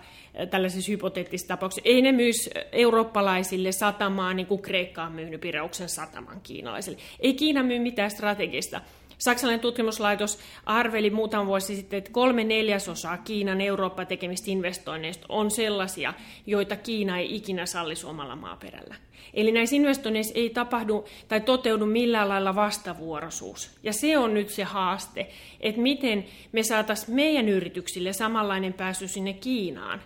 [0.51, 1.89] tällaisessa hypoteettisessa tapauksessa.
[1.89, 6.99] Ei ne myisi eurooppalaisille satamaan, niin kuin Kreikka on myynyt Pireuksen sataman kiinalaisille.
[7.21, 8.81] Ei Kiina myy mitään strategista.
[9.23, 16.15] Saksalainen tutkimuslaitos arveli muutama vuosi sitten, että kolme neljäsosaa Kiinan Eurooppa tekemistä investoinneista on sellaisia,
[16.47, 18.95] joita Kiina ei ikinä salli suomalla maaperällä.
[19.35, 23.71] Eli näissä investoinneissa ei tapahdu tai toteudu millään lailla vastavuoroisuus.
[23.83, 29.33] Ja se on nyt se haaste, että miten me saataisiin meidän yrityksille samanlainen pääsy sinne
[29.33, 30.03] Kiinaan.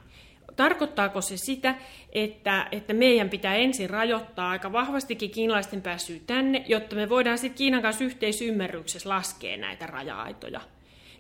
[0.57, 1.75] Tarkoittaako se sitä,
[2.13, 7.59] että, että meidän pitää ensin rajoittaa aika vahvastikin kiinalaisten pääsyä tänne, jotta me voidaan sitten
[7.59, 10.61] Kiinan kanssa yhteisymmärryksessä laskea näitä raja-aitoja?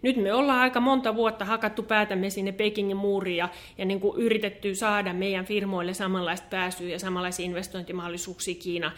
[0.02, 4.20] Nyt me ollaan aika monta vuotta hakattu päätämme sinne Pekingin muuriin ja, ja niin kuin
[4.20, 8.92] yritetty saada meidän firmoille samanlaista pääsyä ja samanlaisia investointimahdollisuuksia Kiina.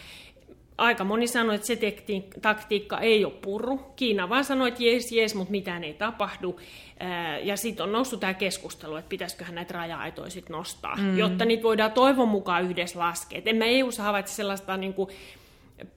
[0.78, 1.78] Aika moni sanoi, että se
[2.42, 3.80] taktiikka ei ole purru.
[3.96, 6.60] Kiina vaan sanoi, että jes, jes, mutta mitään ei tapahdu.
[7.42, 11.18] Ja sitten on noussut tämä keskustelu, että pitäisiköhän näitä raja-aitoja nostaa, mm.
[11.18, 13.38] jotta niitä voidaan toivon mukaan yhdessä laskea.
[13.38, 15.08] Et en mä EU-ssa havaitse sellaista niin kuin,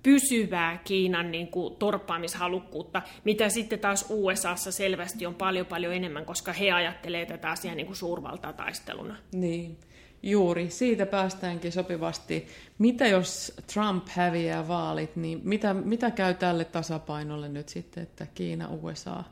[0.03, 6.53] pysyvää Kiinan niin kuin, torppaamishalukkuutta, mitä sitten taas USAssa selvästi on paljon paljon enemmän, koska
[6.53, 9.15] he ajattelee tätä asiaa niin kuin suurvaltataisteluna.
[9.33, 9.77] Niin,
[10.23, 10.69] juuri.
[10.69, 12.47] Siitä päästäänkin sopivasti.
[12.77, 18.69] Mitä jos Trump häviää vaalit, niin mitä, mitä käy tälle tasapainolle nyt sitten, että Kiina,
[18.81, 19.23] USA,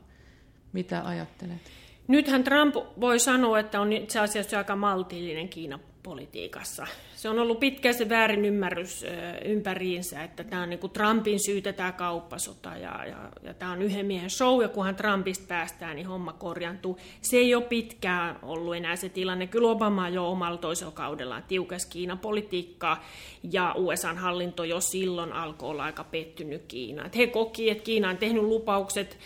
[0.72, 1.60] mitä ajattelet?
[2.08, 6.86] Nythän Trump voi sanoa, että on itse asiassa aika maltillinen Kiina politiikassa.
[7.16, 9.04] Se on ollut pitkä se väärin ymmärrys
[9.44, 13.82] ympäriinsä, että tämä on niin kuin Trumpin syytä tämä kauppasota ja, ja, ja tämä on
[13.82, 16.98] yhden miehen show ja kunhan Trumpista päästään, niin homma korjantuu.
[17.20, 19.46] Se ei ole pitkään ollut enää se tilanne.
[19.46, 23.04] Kyllä Obama jo omalla toisella kaudellaan tiukas Kiinan politiikkaa
[23.52, 27.10] ja USAn hallinto jo silloin alkoi olla aika pettynyt Kiinaan.
[27.16, 29.18] he koki, että Kiina on tehnyt lupaukset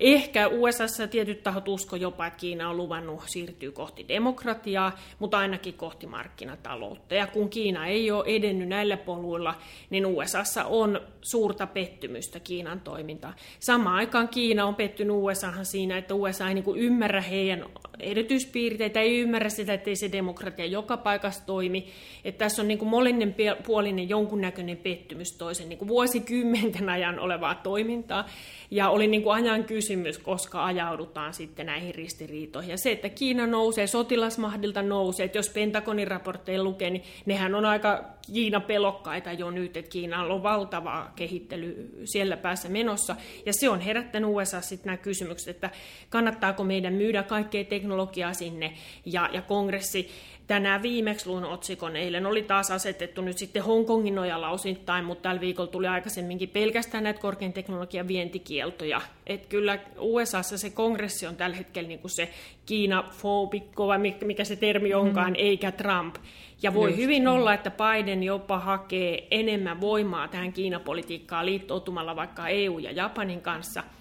[0.00, 5.74] Ehkä USAssa tietyt tahot usko jopa, että Kiina on luvannut siirtyä kohti demokratiaa, mutta ainakin
[5.74, 7.14] kohti markkinataloutta.
[7.14, 9.54] Ja kun Kiina ei ole edennyt näillä poluilla,
[9.90, 13.34] niin USAssa on suurta pettymystä Kiinan toimintaan.
[13.60, 17.64] Samaan aikaan Kiina on pettynyt USAhan siinä, että USA ei niin ymmärrä heidän
[18.00, 21.86] erityispiirteitä, ei ymmärrä sitä, että ei se demokratia joka paikassa toimi.
[22.24, 23.34] Että tässä on niin kuin molinen
[23.66, 28.26] puolinen jonkunnäköinen pettymys toisen niin vuosikymmenten ajan olevaa toimintaa.
[28.70, 29.87] Ja oli niin kuin ajan kysymys,
[30.22, 32.70] koska ajaudutaan sitten näihin ristiriitoihin.
[32.70, 37.64] Ja se, että Kiina nousee, sotilasmahdilta nousee, että jos Pentagonin raportteja lukee, niin nehän on
[37.64, 43.16] aika Kiina pelokkaita jo nyt, että Kiinalla on valtava kehittely siellä päässä menossa.
[43.46, 45.70] Ja se on herättänyt USA sitten nämä kysymykset, että
[46.08, 48.72] kannattaako meidän myydä kaikkea teknologiaa sinne.
[49.06, 50.10] Ja, ja kongressi
[50.48, 51.96] tänään viimeksi luun otsikon.
[51.96, 57.04] Eilen oli taas asetettu nyt sitten Hongkongin nojalla osittain, mutta tällä viikolla tuli aikaisemminkin pelkästään
[57.04, 59.00] näitä korkean teknologian vientikieltoja.
[59.26, 62.30] Et kyllä USAssa se kongressi on tällä hetkellä niin kuin se
[62.66, 65.36] Kiina-fobikko, vai mikä se termi onkaan, mm.
[65.38, 66.16] eikä Trump.
[66.62, 67.28] Ja voi Just, hyvin mm.
[67.28, 73.82] olla, että Biden jopa hakee enemmän voimaa tähän Kiinapolitiikkaan liittoutumalla vaikka EU ja Japanin kanssa–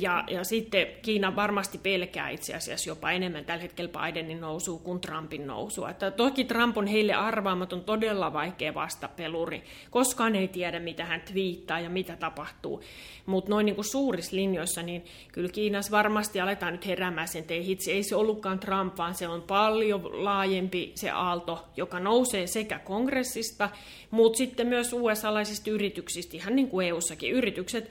[0.00, 5.00] Ja, ja sitten Kiina varmasti pelkää itse asiassa jopa enemmän tällä hetkellä Bidenin nousua kuin
[5.00, 5.90] Trumpin nousua.
[5.90, 9.62] Että toki Trump on heille arvaamaton todella vaikea vastapeluri.
[9.90, 12.82] Koskaan ei tiedä, mitä hän twiittaa ja mitä tapahtuu.
[13.26, 17.54] Mutta noin niin kuin suurissa linjoissa, niin kyllä Kiinassa varmasti aletaan nyt heräämään sen, että
[17.54, 22.46] ei hitsi, ei se ollutkaan Trump, vaan se on paljon laajempi se aalto, joka nousee
[22.46, 23.70] sekä kongressista,
[24.10, 27.90] mutta sitten myös USA-laisista yrityksistä, ihan niin kuin EU-sakin yritykset,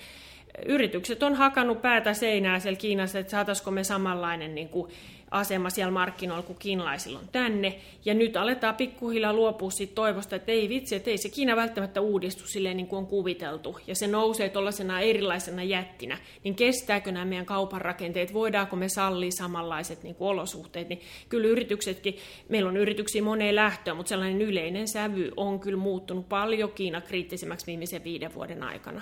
[0.65, 4.91] yritykset on hakannut päätä seinää siellä Kiinassa, että saataisiko me samanlainen niin kuin
[5.31, 7.79] asema siellä markkinoilla kuin kiinalaisilla on tänne.
[8.05, 12.01] Ja nyt aletaan pikkuhiljaa luopua siitä toivosta, että ei vitsi, että ei se Kiina välttämättä
[12.01, 13.79] uudistu silleen niin kuin on kuviteltu.
[13.87, 16.17] Ja se nousee tuollaisena erilaisena jättinä.
[16.43, 20.89] Niin kestääkö nämä meidän kaupan rakenteet, voidaanko me sallia samanlaiset niin kuin olosuhteet.
[20.89, 22.17] Niin kyllä yrityksetkin,
[22.49, 27.67] meillä on yrityksiä moneen lähtöön, mutta sellainen yleinen sävy on kyllä muuttunut paljon Kiina kriittisemmäksi
[27.67, 29.01] viimeisen viiden vuoden aikana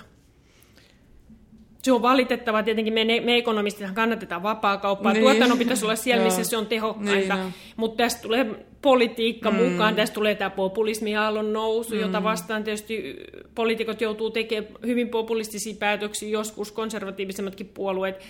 [1.82, 5.22] se on valitettavaa, tietenkin me, me ekonomistit kannatetaan vapaa-kauppaa, niin.
[5.22, 8.46] tuotannon pitäisi olla siellä, missä se on tehokkainta, niin, mutta tästä tulee
[8.82, 9.56] politiikka mm.
[9.56, 12.00] mukaan, tästä tulee tämä populismiaallon nousu, mm.
[12.00, 13.16] jota vastaan tietysti
[13.54, 18.20] poliitikot joutuu tekemään hyvin populistisia päätöksiä, joskus konservatiivisemmatkin puolueet,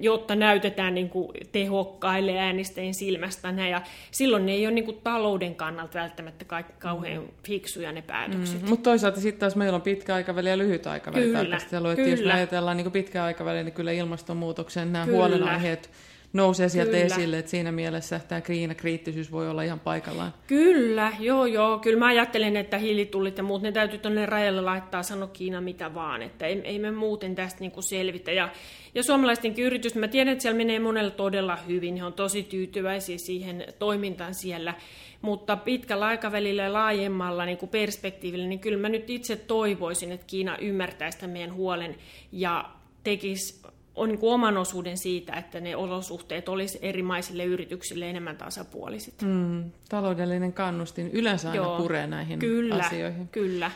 [0.00, 3.48] jotta näytetään niin kuin tehokkaille äänestäjien silmästä.
[3.70, 6.44] Ja silloin ne ei ole niin kuin talouden kannalta välttämättä
[6.78, 8.62] kauhean fiksuja ne päätökset.
[8.62, 11.88] Mm, mutta toisaalta sitten taas meillä on pitkä aikaväli ja lyhyt aikaväli kyllä, tarkastelu.
[11.88, 15.16] Että jos me ajatellaan niin pitkä aikaväli, niin kyllä ilmastonmuutoksen nämä kyllä.
[15.16, 15.90] huolenaiheet
[16.32, 17.04] nousee sieltä kyllä.
[17.04, 18.40] esille, että siinä mielessä tämä
[18.76, 20.34] kriittisyys voi olla ihan paikallaan.
[20.46, 21.78] Kyllä, joo joo.
[21.78, 25.94] Kyllä mä ajattelen, että hiilitullit ja muut, ne täytyy tuonne rajalle laittaa, sano Kiina mitä
[25.94, 28.32] vaan, että ei, ei me muuten tästä niinku selvitä.
[28.32, 28.48] Ja,
[28.94, 33.18] ja suomalaistenkin yritys, mä tiedän, että siellä menee monella todella hyvin, he on tosi tyytyväisiä
[33.18, 34.74] siihen toimintaan siellä,
[35.22, 40.26] mutta pitkällä aikavälillä ja laajemmalla niin kuin perspektiivillä, niin kyllä mä nyt itse toivoisin, että
[40.26, 41.96] Kiina ymmärtäisi tämän meidän huolen
[42.32, 42.70] ja
[43.04, 43.67] tekisi
[43.98, 49.22] on niin oman osuuden siitä, että ne olosuhteet olisi eri maisille yrityksille enemmän tasapuoliset.
[49.22, 53.28] Mm, taloudellinen kannustin yleensä aina Joo, puree näihin kyllä, asioihin.
[53.28, 53.70] Kyllä,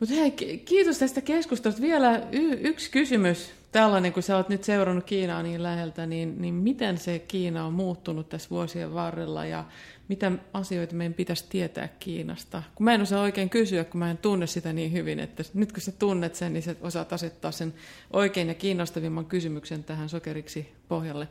[0.00, 0.30] mutta hei,
[0.64, 1.82] kiitos tästä keskustelusta.
[1.82, 3.52] Vielä y- yksi kysymys.
[3.72, 7.72] Tällainen, kun sä oot nyt seurannut Kiinaa niin läheltä, niin, niin miten se Kiina on
[7.72, 9.64] muuttunut tässä vuosien varrella ja
[10.08, 12.62] mitä asioita meidän pitäisi tietää Kiinasta?
[12.74, 15.72] Kun mä en osaa oikein kysyä, kun mä en tunne sitä niin hyvin, että nyt
[15.72, 17.74] kun sä tunnet sen, niin sä osaat asettaa sen
[18.12, 21.28] oikein ja kiinnostavimman kysymyksen tähän sokeriksi pohjalle.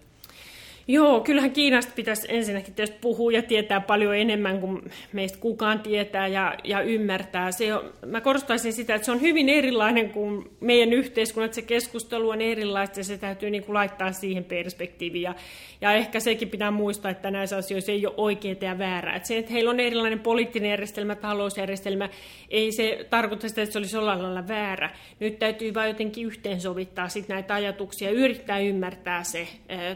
[0.90, 6.28] Joo, kyllähän Kiinasta pitäisi ensinnäkin tietysti puhua ja tietää paljon enemmän kuin meistä kukaan tietää
[6.28, 7.52] ja, ja ymmärtää.
[7.52, 11.54] Se on, mä korostaisin sitä, että se on hyvin erilainen kuin meidän yhteiskunnat.
[11.54, 15.22] Se keskustelu on erilaista ja se täytyy niin kuin laittaa siihen perspektiiviin.
[15.22, 15.36] Ja,
[15.82, 19.16] ja ehkä sekin pitää muistaa, että näissä asioissa ei ole oikeaa ja väärää.
[19.16, 22.10] Että se, että heillä on erilainen poliittinen järjestelmä, talousjärjestelmä,
[22.50, 24.90] ei se tarkoita sitä, että se olisi jollain lailla väärä.
[25.20, 29.48] Nyt täytyy vain jotenkin yhteensovittaa sit näitä ajatuksia ja yrittää ymmärtää se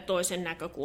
[0.06, 0.81] toisen näkökulma.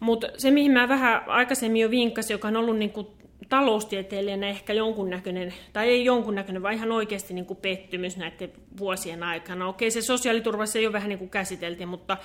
[0.00, 3.06] Mutta se, mihin mä vähän aikaisemmin jo vinkkasin, joka on ollut niin kuin
[3.48, 9.68] taloustieteilijänä ehkä jonkunnäköinen, tai ei jonkunnäköinen, vaan ihan oikeasti niin kuin pettymys näiden vuosien aikana.
[9.68, 12.16] Okei, se sosiaaliturva se jo vähän niin kuin käsiteltiin, mutta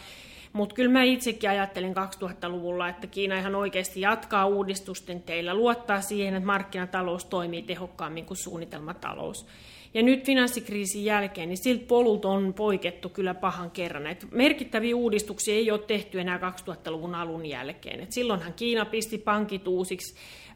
[0.53, 6.33] mutta kyllä mä itsekin ajattelin 2000-luvulla, että Kiina ihan oikeasti jatkaa uudistusten teillä, luottaa siihen,
[6.33, 9.45] että markkinatalous toimii tehokkaammin kuin suunnitelmatalous.
[9.93, 14.07] Ja nyt finanssikriisin jälkeen, niin siltä polut on poikettu kyllä pahan kerran.
[14.07, 17.99] Et merkittäviä uudistuksia ei ole tehty enää 2000-luvun alun jälkeen.
[17.99, 20.15] Et silloinhan Kiina pisti pankit uusiksi,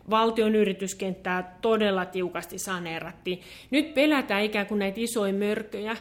[0.10, 3.42] valtion yrityskenttää todella tiukasti saneerattiin.
[3.72, 5.98] Nyt pelätään ikään kuin näitä isoja mörköjä,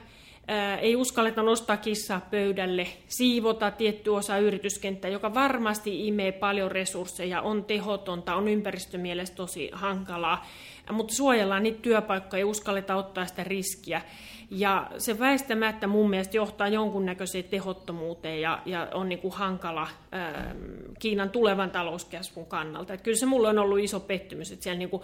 [0.80, 7.64] ei uskalleta nostaa kissaa pöydälle, siivota tietty osa yrityskenttää, joka varmasti imee paljon resursseja, on
[7.64, 10.46] tehotonta, on ympäristömielestä tosi hankalaa,
[10.92, 14.02] mutta suojellaan niitä työpaikkoja, ei uskalleta ottaa sitä riskiä.
[14.50, 20.54] Ja se väistämättä mun mielestä johtaa jonkunnäköiseen tehottomuuteen ja, ja on niin kuin hankala ää,
[20.98, 22.94] Kiinan tulevan talouskasvun kannalta.
[22.94, 25.02] Et kyllä se mulle on ollut iso pettymys, että siellä niin kuin,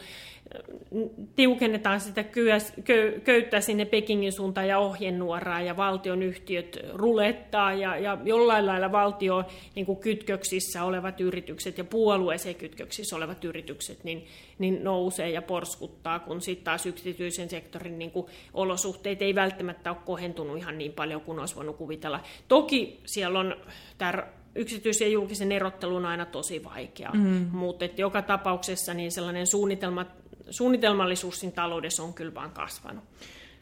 [1.36, 7.98] tiukennetaan sitä kyä, kö, köyttä sinne Pekingin suuntaan ja ohjenuoraa ja valtion yhtiöt rulettaa ja,
[7.98, 14.26] ja jollain lailla valtio niin kuin kytköksissä olevat yritykset ja puolueeseen kytköksissä olevat yritykset niin,
[14.58, 19.98] niin nousee ja porskuttaa, kun sitten taas yksityisen sektorin niin kuin olosuhteet ei välttämättä ole
[20.04, 22.20] kohentunut ihan niin paljon kuin olisi voinut kuvitella.
[22.48, 23.56] Toki siellä on
[23.98, 27.46] tämä yksityisen ja julkisen erottelu on aina tosi vaikea, mm.
[27.52, 30.06] mutta joka tapauksessa niin sellainen suunnitelma
[30.50, 33.04] suunnitelmallisuus siinä taloudessa on kyllä vaan kasvanut.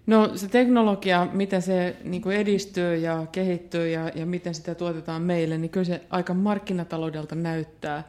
[0.06, 5.22] No se teknologia, miten se niin kuin edistyy ja kehittyy ja, ja miten sitä tuotetaan
[5.22, 8.08] meille, niin kyllä se aika markkinataloudelta näyttää.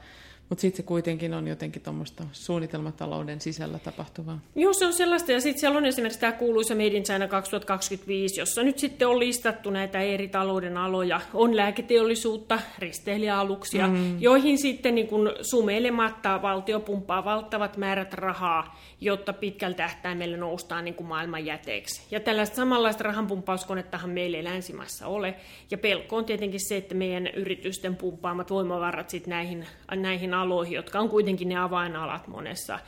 [0.52, 4.40] Mutta sitten se kuitenkin on jotenkin tuommoista suunnitelmatalouden sisällä tapahtuvaa.
[4.56, 5.32] Joo, se on sellaista.
[5.32, 9.20] Ja sitten siellä on esimerkiksi tämä kuuluisa Made in China 2025, jossa nyt sitten on
[9.20, 11.22] listattu näitä eri talouden aloja.
[11.34, 14.22] On lääketeollisuutta, risteilijäaluksia, mm.
[14.22, 20.96] joihin sitten niin kun sumeilematta valtio pumppaa valtavat määrät rahaa, jotta pitkällä tähtäimellä noustaan niin
[20.96, 22.02] kuin maailman jäteeksi.
[22.12, 25.36] Ja tällaista samanlaista rahanpumppauskonetta meillä ei länsimaissa ole.
[25.72, 31.00] Ja pelko on tietenkin se, että meidän yritysten pumppaamat voimavarat sit näihin, näihin aloihin, jotka
[31.00, 32.80] on kuitenkin ne avainalat monessa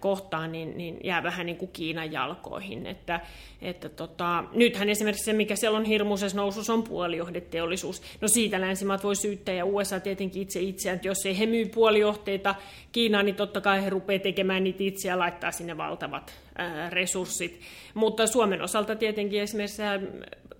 [0.00, 2.86] kohtaan, niin, niin jää vähän niin kuin Kiinan jalkoihin.
[2.86, 3.20] Että,
[3.62, 8.02] että tota, nythän esimerkiksi se, mikä siellä on hirmuisessa nousussa, on puolijohdeteollisuus.
[8.20, 11.66] No siitä länsimaat voi syyttää ja USA tietenkin itse itseään, että jos ei he myy
[11.66, 12.54] puolijohteita
[12.92, 17.60] Kiinaan, niin totta kai he rupeaa tekemään niitä itse ja laittaa sinne valtavat ää, resurssit.
[17.94, 19.82] Mutta Suomen osalta tietenkin esimerkiksi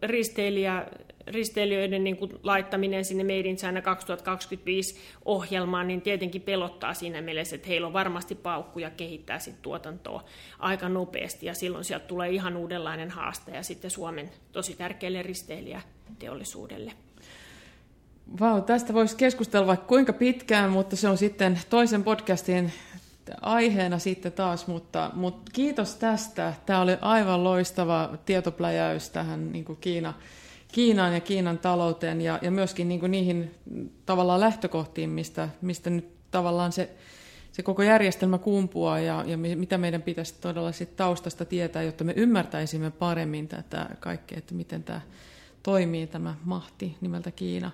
[0.03, 0.87] risteilijä
[1.31, 7.57] risteilijöiden niin kuin laittaminen sinne Made in China 2025 ohjelmaan, niin tietenkin pelottaa siinä mielessä,
[7.57, 10.25] että heillä on varmasti paukkuja kehittää sit tuotantoa
[10.59, 16.93] aika nopeasti, ja silloin sieltä tulee ihan uudenlainen haaste, ja sitten Suomen tosi tärkeälle risteilijäteollisuudelle.
[18.41, 22.73] Vau, tästä voisi keskustella vaikka kuinka pitkään, mutta se on sitten toisen podcastin
[23.41, 26.55] aiheena sitten taas, mutta, mutta kiitos tästä.
[26.67, 30.15] Tämä oli aivan loistava tietopläjäys tähän niin Kiina,
[30.73, 33.55] Kiinaan ja Kiinan talouteen ja, ja myöskin niin kuin niihin
[34.07, 36.91] tavallaan lähtökohtiin, mistä, mistä nyt tavallaan se,
[37.53, 42.13] se koko järjestelmä kumpuaa ja, ja mitä meidän pitäisi todella sit taustasta tietää, jotta me
[42.17, 45.01] ymmärtäisimme paremmin tätä kaikkea, että miten tämä
[45.63, 47.71] toimii tämä mahti nimeltä Kiina.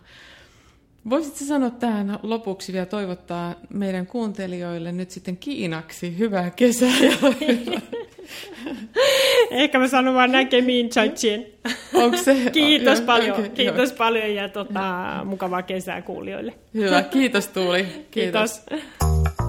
[1.11, 7.16] Voisitko sanoa tähän lopuksi vielä toivottaa meidän kuuntelijoille nyt sitten Kiinaksi hyvää kesää ja
[9.51, 11.47] Ehkä mä sanon vaan näkemiin, Chachin.
[11.94, 12.36] Onko se?
[12.52, 13.36] Kiitos paljon.
[13.36, 13.98] Okay, kiitos joo.
[13.98, 14.81] paljon ja tota,
[15.24, 16.55] mukavaa kesää kuulijoille.
[16.74, 17.86] Hyvä, kiitos Tuuli.
[18.11, 18.62] Kiitos.
[18.69, 19.44] kiitos.